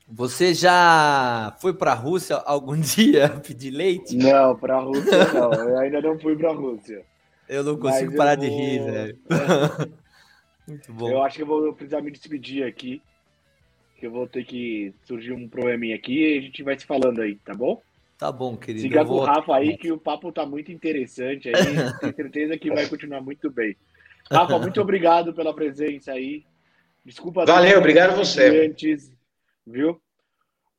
[0.05, 4.17] Você já foi para a Rússia algum dia pedir leite?
[4.17, 5.53] Não, para a Rússia não.
[5.53, 7.05] Eu ainda não fui para a Rússia.
[7.47, 8.45] Eu não consigo parar vou...
[8.45, 9.19] de rir, velho.
[9.29, 9.89] É.
[10.69, 11.09] Muito bom.
[11.09, 13.01] Eu acho que eu vou precisar me despedir aqui
[13.99, 17.21] que eu vou ter que surgir um probleminha aqui e a gente vai se falando
[17.21, 17.81] aí, tá bom?
[18.17, 18.81] Tá bom, querido.
[18.81, 21.53] Siga com o Rafa aí que o papo tá muito interessante aí,
[21.99, 23.75] tenho certeza que vai continuar muito bem.
[24.31, 26.45] Rafa, muito obrigado pela presença aí.
[27.09, 27.43] Desculpa.
[27.43, 28.67] Valeu, obrigado a você.
[28.67, 29.11] Antes,
[29.65, 29.99] viu?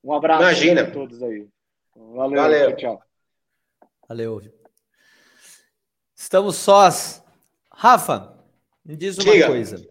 [0.02, 0.82] Um abraço Imagina.
[0.82, 1.48] a todos aí.
[1.92, 2.76] Valeu, Valeu.
[2.76, 3.02] tchau.
[4.08, 4.40] Valeu.
[6.14, 7.20] Estamos sós.
[7.72, 8.38] Rafa,
[8.84, 9.48] me diz uma Diga.
[9.48, 9.84] coisa.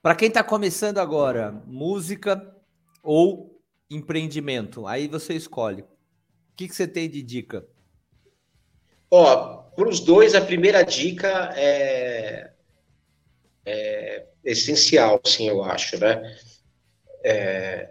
[0.00, 2.56] Para quem está começando agora, música
[3.02, 3.60] ou
[3.90, 4.86] empreendimento?
[4.86, 5.82] Aí você escolhe.
[5.82, 5.86] O
[6.56, 7.66] que, que você tem de dica?
[9.10, 12.51] Ó, para os dois, a primeira dica é,
[13.64, 16.36] é essencial, sim, eu acho, né?
[17.24, 17.88] É,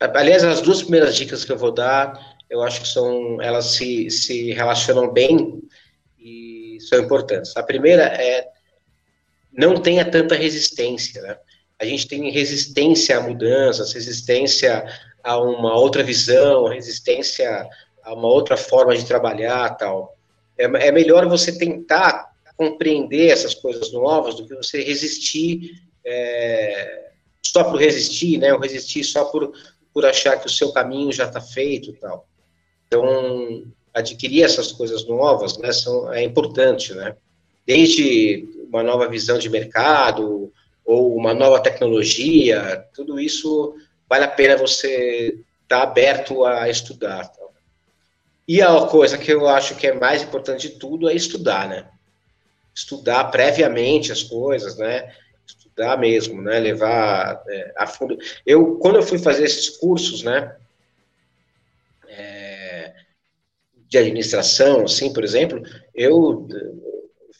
[0.00, 4.10] aliás, as duas primeiras dicas que eu vou dar, eu acho que são, elas se,
[4.10, 5.62] se relacionam bem
[6.18, 7.56] e são importantes.
[7.56, 8.46] A primeira é
[9.52, 11.36] não tenha tanta resistência, né?
[11.78, 14.84] a gente tem resistência a mudanças, resistência
[15.22, 17.68] a uma outra visão, resistência
[18.02, 20.16] a uma outra forma de trabalhar, tal.
[20.58, 22.27] É, é melhor você tentar
[22.58, 28.52] compreender essas coisas novas do que você resistir é, só por resistir, né?
[28.52, 29.52] Ou resistir só por,
[29.94, 32.28] por achar que o seu caminho já está feito, tal.
[32.86, 35.72] Então, adquirir essas coisas novas, né?
[35.72, 37.16] São, é importante, né?
[37.64, 40.52] Desde uma nova visão de mercado,
[40.84, 43.76] ou uma nova tecnologia, tudo isso
[44.08, 47.28] vale a pena você estar tá aberto a estudar.
[47.28, 47.46] Tá?
[48.48, 51.86] E a coisa que eu acho que é mais importante de tudo é estudar, né?
[52.78, 55.12] Estudar previamente as coisas, né?
[55.44, 56.60] Estudar mesmo, né?
[56.60, 58.16] Levar é, a fundo.
[58.46, 60.54] Eu, quando eu fui fazer esses cursos, né?
[62.06, 62.94] É,
[63.88, 65.60] de administração, assim, por exemplo,
[65.92, 66.46] eu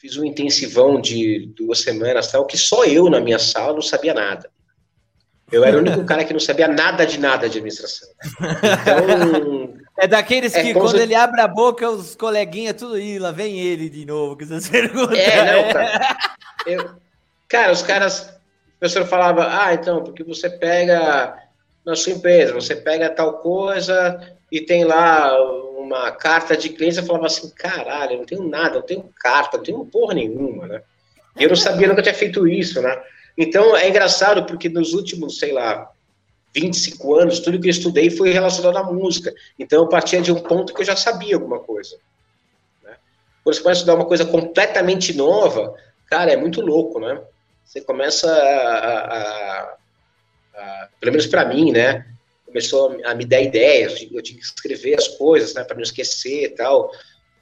[0.00, 4.12] fiz um intensivão de duas semanas, tal, que só eu na minha sala não sabia
[4.12, 4.50] nada.
[5.52, 8.08] Eu era o único cara que não sabia nada de nada de administração.
[8.82, 9.78] Então.
[9.98, 13.58] É daqueles é que quando ele abre a boca, os coleguinhas tudo aí, lá vem
[13.58, 15.16] ele de novo, que você pergunta.
[15.16, 16.16] É, não, cara.
[16.64, 16.90] Eu,
[17.48, 18.38] cara, os caras.
[18.76, 21.36] O professor falava, ah, então, porque você pega
[21.84, 24.20] na sua empresa, você pega tal coisa
[24.52, 25.36] e tem lá
[25.76, 29.10] uma carta de cliente, eu falava assim, caralho, eu não tenho nada, eu não tenho
[29.18, 30.82] carta, não tenho porra nenhuma, né?
[31.36, 33.02] E eu não sabia, nunca tinha feito isso, né?
[33.36, 35.90] Então, é engraçado, porque nos últimos, sei lá,
[36.54, 39.32] 25 anos, tudo que eu estudei foi relacionado à música.
[39.58, 41.96] Então, eu partia de um ponto que eu já sabia alguma coisa.
[42.82, 42.96] Né?
[43.44, 45.74] Quando você começa a estudar uma coisa completamente nova,
[46.06, 47.20] cara, é muito louco, né?
[47.64, 49.76] Você começa a, a,
[50.54, 52.06] a, pelo menos para mim, né?
[52.48, 56.44] começou a me dar ideias, eu tinha que escrever as coisas, né, para não esquecer
[56.44, 56.90] e tal,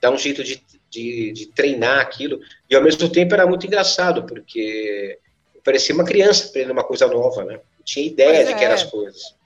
[0.00, 4.24] dar um jeito de, de, de, treinar aquilo, e ao mesmo tempo era muito engraçado,
[4.24, 5.18] porque
[5.64, 8.90] parecia uma criança aprendendo uma coisa nova, né, tinha ideia de que eram as é.
[8.90, 9.36] coisas.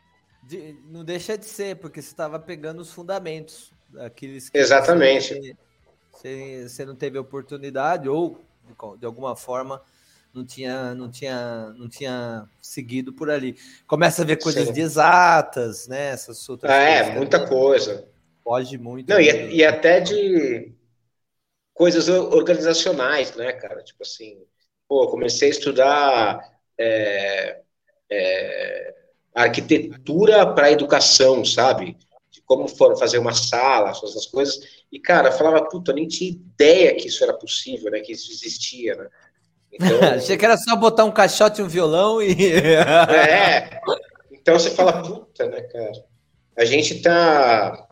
[0.43, 5.57] De, não deixa de ser, porque você estava pegando os fundamentos, aqueles que Exatamente.
[6.11, 9.80] Você, você não teve oportunidade, ou de, de alguma forma
[10.32, 13.57] não tinha, não tinha, não tinha seguido por ali.
[13.86, 14.72] Começa a ver coisas Sim.
[14.72, 16.09] de exatas, né?
[16.11, 18.09] Essas outras ah, É, muita coisa.
[18.43, 19.09] Pode muito.
[19.09, 20.72] Não, e, e, até de
[21.74, 23.82] coisas organizacionais, né, cara?
[23.82, 24.43] Tipo assim,
[24.88, 26.41] pô, comecei a estudar
[26.78, 27.61] é,
[28.11, 28.94] é,
[29.34, 31.96] arquitetura para educação, sabe?
[32.30, 34.61] De como foram fazer uma sala, essas coisas.
[34.90, 38.00] E, cara, eu falava, puta, eu nem tinha ideia que isso era possível, né?
[38.00, 39.06] Que isso existia, né?
[39.72, 40.00] Então...
[40.14, 42.34] Achei que era só botar um caixote e um violão e.
[42.54, 43.80] é.
[44.32, 45.92] Então você fala, puta, né, cara?
[46.56, 47.86] A gente tá.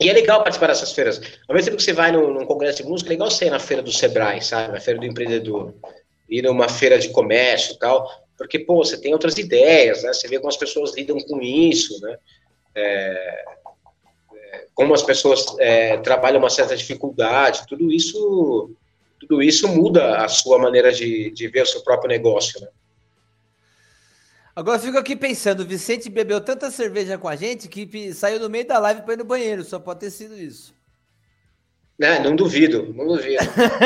[0.00, 1.20] E é legal participar dessas feiras.
[1.48, 3.58] Ao mesmo tempo que você vai num, num congresso de música, é legal ser na
[3.58, 4.72] feira do Sebrae, sabe?
[4.72, 5.74] Na feira do empreendedor.
[6.28, 8.06] Ir numa feira de comércio e tal.
[8.36, 10.12] Porque, pô, você tem outras ideias, né?
[10.12, 12.18] Você vê como as pessoas lidam com isso, né?
[12.74, 13.44] É,
[14.34, 18.70] é, como as pessoas é, trabalham uma certa dificuldade, tudo isso,
[19.18, 22.68] tudo isso muda a sua maneira de, de ver o seu próprio negócio, né?
[24.54, 28.40] Agora eu fico aqui pensando, o Vicente bebeu tanta cerveja com a gente que saiu
[28.40, 30.75] no meio da live para ir no banheiro, só pode ter sido isso.
[31.98, 33.42] Não, não duvido, não duvido.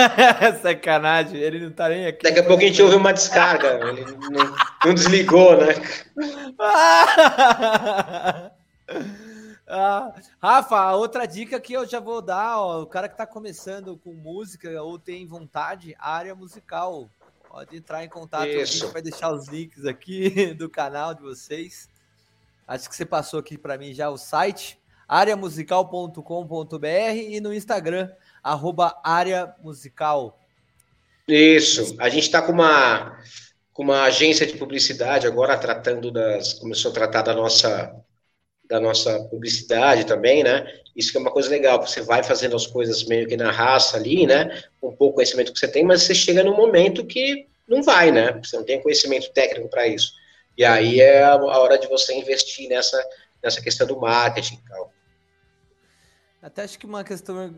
[0.61, 2.25] Sacanagem, ele não tá nem aqui.
[2.25, 4.55] Daqui a pouco a gente ouve uma descarga, ele não,
[4.85, 5.75] não desligou, né?
[9.69, 13.97] ah, Rafa, outra dica que eu já vou dar, ó, o cara que tá começando
[13.97, 17.09] com música ou tem vontade, área musical.
[17.49, 18.61] Pode entrar em contato, Isso.
[18.61, 21.89] a gente vai deixar os links aqui do canal de vocês.
[22.67, 24.81] Acho que você passou aqui para mim já o site,
[25.11, 26.87] areamusical.com.br
[27.17, 28.09] e no Instagram,
[28.41, 30.39] arroba areamusical.
[31.27, 33.19] Isso, a gente está com uma,
[33.73, 36.55] com uma agência de publicidade agora tratando das.
[36.55, 37.93] começou a tratar da nossa
[38.69, 40.65] da nossa publicidade também, né?
[40.95, 43.97] Isso que é uma coisa legal, você vai fazendo as coisas meio que na raça
[43.97, 44.63] ali, né?
[44.81, 48.39] Com pouco conhecimento que você tem, mas você chega num momento que não vai, né?
[48.45, 50.13] Você não tem conhecimento técnico para isso.
[50.57, 53.03] E aí é a hora de você investir nessa,
[53.43, 54.93] nessa questão do marketing e tal.
[56.43, 57.55] Até acho que uma questão,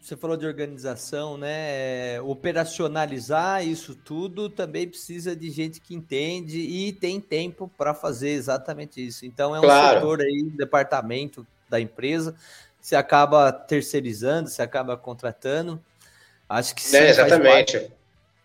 [0.00, 2.20] você falou de organização, né?
[2.20, 9.04] Operacionalizar isso tudo também precisa de gente que entende e tem tempo para fazer exatamente
[9.04, 9.26] isso.
[9.26, 9.98] Então é um claro.
[9.98, 12.36] setor aí, um departamento da empresa,
[12.80, 15.82] você acaba terceirizando, você acaba contratando.
[16.48, 17.90] Acho que sim, é, exatamente.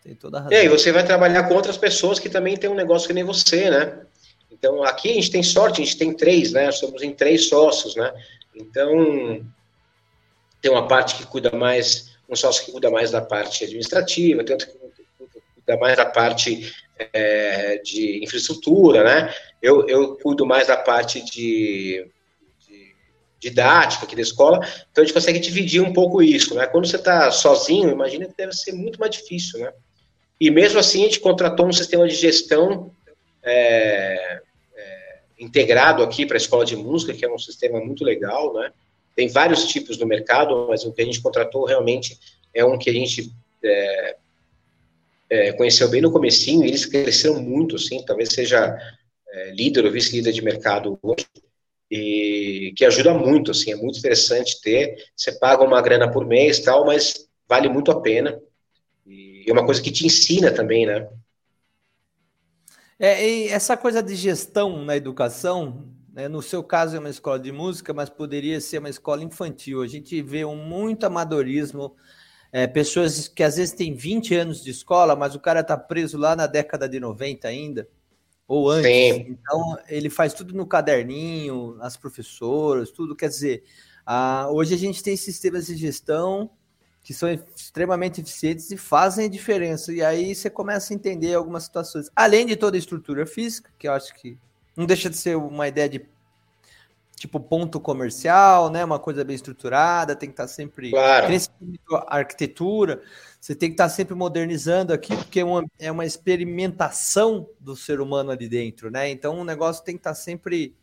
[0.04, 0.58] Tem toda a razão.
[0.58, 3.24] E aí você vai trabalhar com outras pessoas que também têm um negócio que nem
[3.24, 4.00] você, né?
[4.52, 6.72] Então aqui a gente tem sorte, a gente tem três, né?
[6.72, 8.12] Somos em três sócios, né?
[8.56, 9.46] Então
[10.68, 14.54] tem uma parte que cuida mais, um sócio que cuida mais da parte administrativa, tem
[14.54, 14.74] outro que
[15.56, 16.76] cuida mais da parte
[17.14, 19.34] é, de infraestrutura, né?
[19.62, 22.06] Eu, eu cuido mais da parte de,
[22.68, 22.96] de,
[23.40, 24.58] didática aqui da escola,
[24.92, 26.68] então a gente consegue dividir um pouco isso, né?
[26.68, 29.72] Quando você está sozinho, imagina que deve ser muito mais difícil, né?
[30.38, 32.92] E mesmo assim a gente contratou um sistema de gestão
[33.42, 34.42] é,
[34.76, 38.74] é, integrado aqui para a escola de música, que é um sistema muito legal, né?
[39.18, 42.20] Tem vários tipos no mercado, mas o que a gente contratou realmente
[42.54, 44.16] é um que a gente é,
[45.28, 48.78] é, conheceu bem no comecinho, e eles cresceram muito, assim, talvez seja
[49.28, 51.26] é, líder ou vice-líder de mercado hoje,
[51.90, 56.60] e que ajuda muito, assim, é muito interessante ter, você paga uma grana por mês
[56.60, 58.40] tal, mas vale muito a pena,
[59.04, 61.10] e é uma coisa que te ensina também, né?
[63.00, 66.28] É, essa coisa de gestão na educação, né?
[66.28, 69.84] No seu caso é uma escola de música, mas poderia ser uma escola infantil.
[69.84, 71.96] A gente vê um muito amadorismo,
[72.52, 76.18] é, pessoas que às vezes têm 20 anos de escola, mas o cara está preso
[76.18, 77.88] lá na década de 90 ainda,
[78.48, 78.92] ou antes.
[78.92, 79.28] Sim.
[79.30, 83.16] Então ele faz tudo no caderninho, as professoras, tudo.
[83.16, 83.64] Quer dizer,
[84.04, 86.50] a, hoje a gente tem sistemas de gestão
[87.04, 89.94] que são extremamente eficientes e fazem a diferença.
[89.94, 92.10] E aí você começa a entender algumas situações.
[92.16, 94.38] Além de toda a estrutura física, que eu acho que
[94.78, 96.06] não deixa de ser uma ideia de
[97.18, 98.86] tipo ponto comercial, né?
[98.86, 101.28] Uma coisa bem estruturada, tem que estar sempre claro.
[101.92, 103.02] a arquitetura,
[103.42, 108.00] você tem que estar sempre modernizando aqui, porque é uma, é uma experimentação do ser
[108.00, 109.10] humano ali dentro, né?
[109.10, 110.76] Então o negócio tem que estar sempre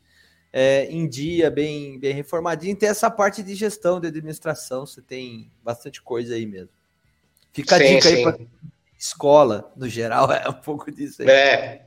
[0.52, 2.72] é, em dia, bem, bem reformadinho.
[2.72, 6.70] E tem essa parte de gestão, de administração, você tem bastante coisa aí mesmo.
[7.52, 8.14] Fica sim, a dica sim.
[8.16, 8.38] aí para
[8.98, 11.28] escola, no geral, é um pouco disso aí.
[11.28, 11.83] É,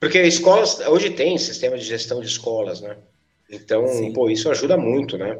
[0.00, 2.96] porque escolas, hoje tem sistema de gestão de escolas, né?
[3.50, 4.12] Então, Sim.
[4.12, 5.38] pô, isso ajuda muito, né?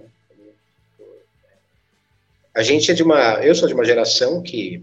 [2.54, 4.82] A gente é de uma, eu sou de uma geração que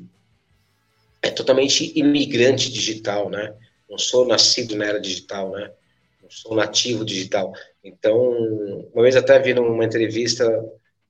[1.21, 3.55] é totalmente imigrante digital, né?
[3.89, 5.71] Não sou nascido na era digital, né?
[6.21, 7.53] Não sou nativo digital.
[7.84, 8.15] Então,
[8.93, 10.47] uma vez até vi numa entrevista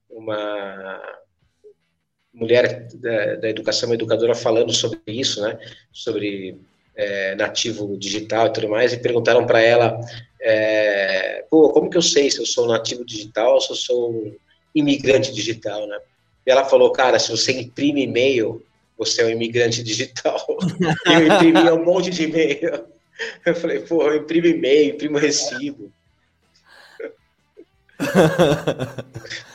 [0.09, 1.01] uma
[2.33, 5.59] mulher da, da educação, uma educadora falando sobre isso, né?
[5.91, 6.57] Sobre
[6.95, 9.99] é, nativo digital e tudo mais, e perguntaram para ela,
[10.41, 14.35] é, pô, como que eu sei se eu sou nativo digital ou se eu sou
[14.75, 15.99] imigrante digital, né?
[16.45, 18.61] E ela falou, cara, se você imprime e-mail,
[18.97, 20.45] você é um imigrante digital.
[21.05, 22.85] eu imprimia um monte de e-mail.
[23.45, 25.91] Eu falei, pô, eu imprimo e-mail, imprimo recibo.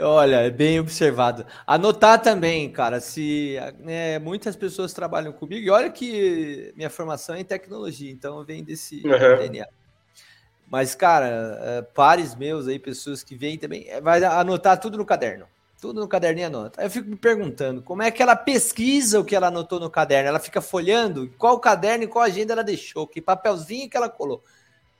[0.00, 1.46] Olha, é bem observado.
[1.64, 7.40] Anotar também, cara, se né, muitas pessoas trabalham comigo, e olha que minha formação é
[7.40, 9.38] em tecnologia, então vem desse uhum.
[9.38, 9.66] DNA.
[10.68, 15.06] Mas, cara, é, pares meus aí, pessoas que vêm também, é, vai anotar tudo no
[15.06, 15.46] caderno.
[15.80, 16.80] Tudo no caderninho anota.
[16.80, 19.90] Aí eu fico me perguntando, como é que ela pesquisa o que ela anotou no
[19.90, 20.28] caderno?
[20.28, 24.42] Ela fica folhando qual caderno e qual agenda ela deixou, que papelzinho que ela colou.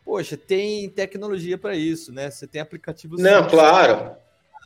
[0.04, 2.30] Poxa, tem tecnologia para isso, né?
[2.30, 3.20] Você tem aplicativos.
[3.20, 4.14] Não, claro.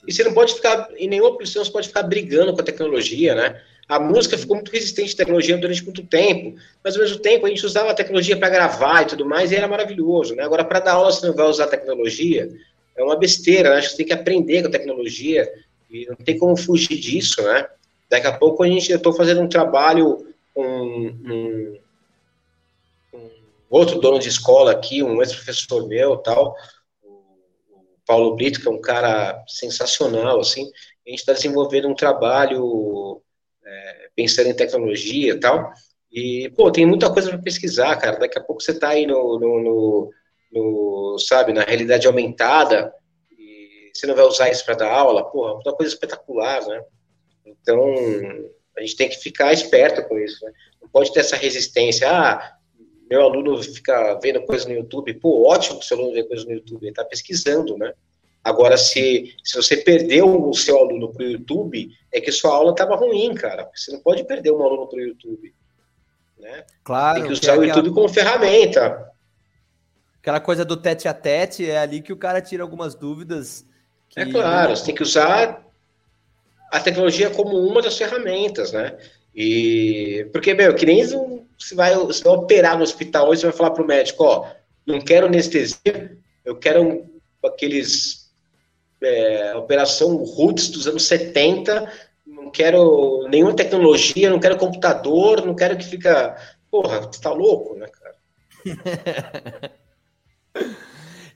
[0.07, 3.35] E você não pode ficar, em nenhuma posição, você pode ficar brigando com a tecnologia,
[3.35, 3.61] né?
[3.89, 7.49] A música ficou muito resistente à tecnologia durante muito tempo, mas ao mesmo tempo a
[7.49, 10.43] gente usava a tecnologia para gravar e tudo mais, e era maravilhoso, né?
[10.43, 12.51] Agora, para dar aula, você não vai usar a tecnologia,
[12.97, 13.77] é uma besteira, né?
[13.77, 15.51] Acho que você tem que aprender com a tecnologia,
[15.91, 17.67] e não tem como fugir disso, né?
[18.11, 21.79] Daqui a pouco a gente, eu estou fazendo um trabalho com um,
[23.15, 23.19] um,
[23.71, 26.55] outro dono de escola aqui, um ex-professor meu tal,
[28.09, 30.63] Paulo Brito, que é um cara sensacional, assim,
[31.07, 33.21] a gente está desenvolvendo um trabalho
[33.63, 35.71] é, pensando em tecnologia e tal,
[36.11, 39.39] e, pô, tem muita coisa para pesquisar, cara, daqui a pouco você está aí no,
[39.39, 40.11] no, no,
[40.51, 42.91] no, sabe, na realidade aumentada,
[43.31, 46.83] e você não vai usar isso para dar aula, porra, uma coisa espetacular, né?
[47.45, 47.95] Então,
[48.75, 50.53] a gente tem que ficar esperto com isso, né?
[50.81, 52.58] Não pode ter essa resistência, ah,
[53.09, 56.53] meu aluno fica vendo coisas no YouTube, pô, ótimo que seu aluno vê coisas no
[56.53, 57.93] YouTube, ele está pesquisando, né?
[58.45, 62.71] Agora, se, se você perdeu o seu aluno para o YouTube, é que sua aula
[62.71, 63.69] estava ruim, cara.
[63.75, 65.55] Você não pode perder um aluno para o YouTube.
[66.39, 66.65] Né?
[66.85, 67.19] Claro.
[67.19, 69.13] Tem que usar que é o YouTube como ferramenta.
[70.21, 73.67] Aquela coisa do tete a tete, é ali que o cara tira algumas dúvidas.
[74.09, 74.21] Que...
[74.21, 75.65] É claro, você tem que usar
[76.71, 78.97] a tecnologia como uma das ferramentas, né?
[79.41, 83.71] E porque, meu, que nem você vai, vai operar no hospital hoje, você vai falar
[83.71, 84.51] para o médico, ó,
[84.85, 87.09] não quero anestesia, eu quero um,
[87.45, 88.33] aqueles
[89.01, 91.89] é, operação roots dos anos 70,
[92.27, 96.37] não quero nenhuma tecnologia, não quero computador, não quero que fica,
[96.69, 98.17] porra, você tá louco, né, cara?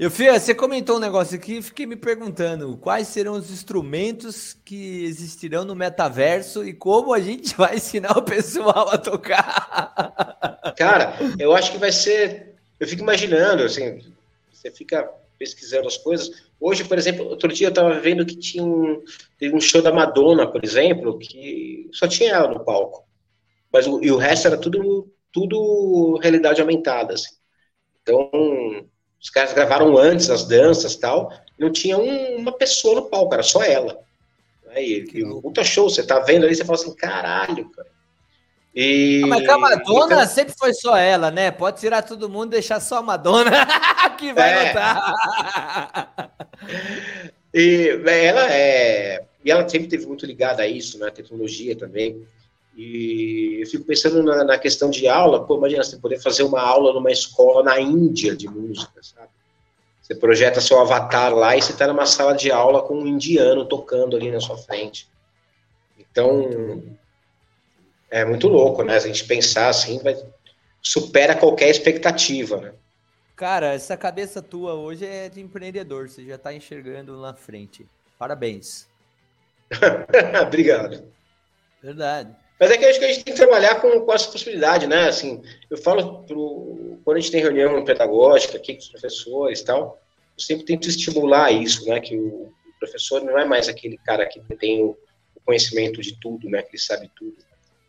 [0.02, 5.04] Eu, você comentou um negócio aqui e fiquei me perguntando quais serão os instrumentos que
[5.04, 10.74] existirão no metaverso e como a gente vai ensinar o pessoal a tocar.
[10.76, 12.56] Cara, eu acho que vai ser.
[12.80, 14.00] Eu fico imaginando, assim,
[14.52, 16.32] você fica pesquisando as coisas.
[16.58, 19.04] Hoje, por exemplo, outro dia eu estava vendo que tinha um,
[19.38, 23.06] teve um show da Madonna, por exemplo, que só tinha ela no palco.
[23.72, 27.14] Mas o, e o resto era tudo, tudo realidade aumentada.
[27.14, 27.36] Assim.
[28.02, 28.28] Então,
[29.22, 33.42] os caras gravaram antes as danças tal, não tinha um, uma pessoa no palco, era
[33.42, 34.00] só ela.
[34.76, 37.88] E, e o puta show, você tá vendo ali, você fala assim, caralho, cara.
[38.74, 40.26] E, ah, mas a Madonna então...
[40.26, 41.50] sempre foi só ela, né?
[41.50, 43.50] Pode tirar todo mundo e deixar só a Madonna
[44.18, 44.66] que vai é.
[44.66, 45.14] notar.
[47.52, 49.24] e ela é.
[49.44, 51.08] E ela sempre teve muito ligada a isso, né?
[51.08, 52.26] A tecnologia também.
[52.74, 56.60] E eu fico pensando na, na, questão de aula, pô, imagina você poder fazer uma
[56.60, 59.28] aula numa escola na Índia de música, sabe?
[60.00, 63.64] Você projeta seu avatar lá e você está numa sala de aula com um indiano
[63.66, 65.08] tocando ali na sua frente.
[65.98, 66.82] Então,
[68.10, 68.96] é muito louco, né?
[68.96, 70.16] A gente pensar assim, vai,
[70.82, 72.72] supera qualquer expectativa, né?
[73.36, 77.86] Cara, essa cabeça tua hoje é de empreendedor, você já está enxergando na frente.
[78.18, 78.88] Parabéns.
[80.46, 81.04] Obrigado.
[81.82, 82.41] Verdade.
[82.62, 85.08] Mas é que acho que a gente tem que trabalhar com, com essa possibilidade, né?
[85.08, 89.64] Assim, eu falo pro, quando a gente tem reunião pedagógica aqui com os professores e
[89.64, 90.00] tal,
[90.38, 91.98] eu sempre tento estimular isso, né?
[91.98, 94.96] Que o, professor não é mais aquele cara que tem o,
[95.44, 96.62] conhecimento de tudo, né?
[96.62, 97.34] Que ele sabe tudo.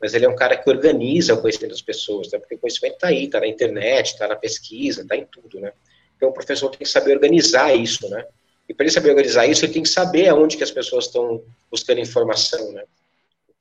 [0.02, 2.40] Mas ele é um cara que organiza o conhecimento das pessoas, né?
[2.40, 5.72] Porque o conhecimento está aí, está na internet, está na pesquisa, está em tudo, né?
[6.18, 8.26] Então o professor tem que saber organizar isso, né?
[8.68, 11.44] E para ele saber organizar isso, ele tem que saber aonde que as pessoas estão
[11.70, 12.84] buscando informação, né?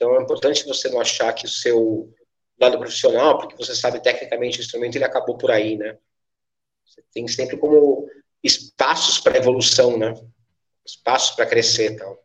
[0.03, 2.13] Então é importante você não achar que o seu
[2.61, 5.97] lado profissional, porque você sabe tecnicamente o instrumento, ele acabou por aí, né?
[6.85, 8.09] Você tem sempre como
[8.43, 10.13] espaços para evolução, né?
[10.85, 12.21] Espaços para crescer, tal.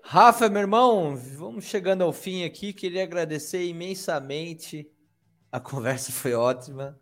[0.00, 2.72] Rafa, meu irmão, vamos chegando ao fim aqui.
[2.72, 4.88] Queria agradecer imensamente.
[5.50, 6.96] A conversa foi ótima.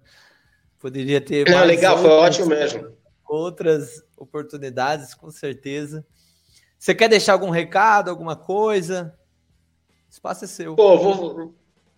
[0.78, 1.46] Poderia ter.
[1.46, 2.96] É, legal, outras, foi ótimo mesmo.
[3.28, 6.06] Outras oportunidades, com certeza.
[6.84, 9.16] Você quer deixar algum recado, alguma coisa?
[10.06, 10.76] O espaço é seu.
[10.76, 11.54] Pô, vou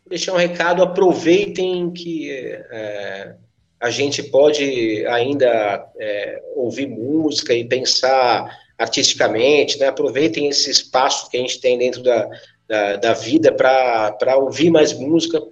[0.09, 0.81] deixar um recado.
[0.81, 3.35] Aproveitem que é,
[3.81, 8.49] a gente pode ainda é, ouvir música e pensar
[8.79, 9.89] artisticamente, né?
[9.89, 12.31] Aproveitem esse espaço que a gente tem dentro da,
[12.69, 15.43] da, da vida para ouvir mais música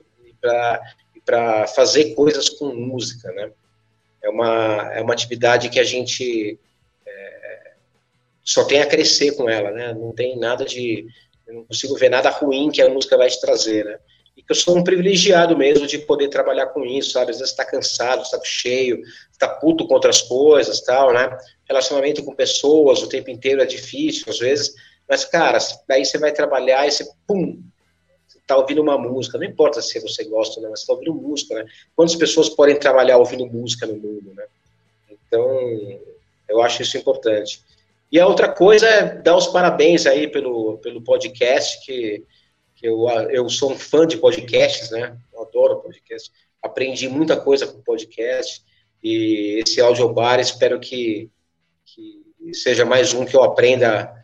[1.25, 3.51] para fazer coisas com música, né?
[4.23, 6.57] é uma, é uma atividade que a gente
[7.05, 7.54] é,
[8.45, 9.95] só tem a crescer com ela, né?
[9.95, 11.07] Não tem nada de.
[11.49, 13.99] não consigo ver nada ruim que a música vai te trazer, né?
[14.37, 17.31] E que eu sou um privilegiado mesmo de poder trabalhar com isso, sabe?
[17.31, 19.01] Às vezes está cansado, está cheio,
[19.33, 21.37] está puto com outras coisas, tal, né?
[21.67, 24.75] Relacionamento com pessoas o tempo inteiro é difícil, às vezes.
[25.09, 25.59] Mas, cara,
[25.89, 27.63] daí você vai trabalhar e você, pum,
[28.47, 31.15] tá ouvindo uma música, não importa se você gosta ou não, mas você tá ouvindo
[31.15, 31.67] música, né?
[31.97, 34.45] Quantas pessoas podem trabalhar ouvindo música no mundo, né?
[35.09, 36.01] Então,
[36.49, 37.63] eu acho isso importante.
[38.11, 42.25] E a outra coisa é dar os parabéns aí pelo, pelo podcast, que,
[42.75, 45.17] que eu, eu sou um fã de podcasts, né?
[45.33, 46.31] Eu adoro podcast.
[46.63, 48.63] Aprendi muita coisa com podcast.
[49.03, 51.31] E esse audiobar, espero que,
[51.85, 54.15] que seja mais um que eu aprenda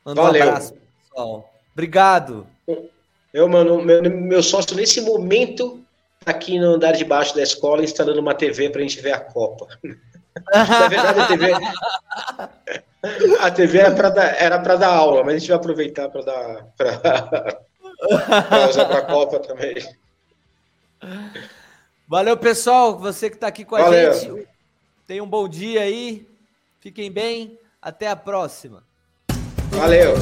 [0.03, 0.41] Manda Valeu.
[0.41, 1.53] um abraço, pessoal.
[1.75, 2.47] Obrigado.
[3.35, 5.85] Eu, mano, meu, meu sócio nesse momento
[6.25, 9.13] tá aqui no andar de baixo da escola instalando uma TV para a gente ver
[9.13, 9.69] a Copa.
[10.53, 11.53] Na verdade, a TV,
[13.41, 16.67] a TV era para dar, era dar aula, mas a gente vai aproveitar para dar
[16.77, 19.77] para usar para a Copa também.
[22.09, 22.99] Valeu, pessoal.
[22.99, 24.13] Você que está aqui com a Valeu.
[24.13, 24.49] gente.
[25.07, 26.27] Tenha um bom dia aí.
[26.81, 27.59] Fiquem bem.
[27.81, 28.83] Até a próxima.
[29.71, 30.15] Valeu.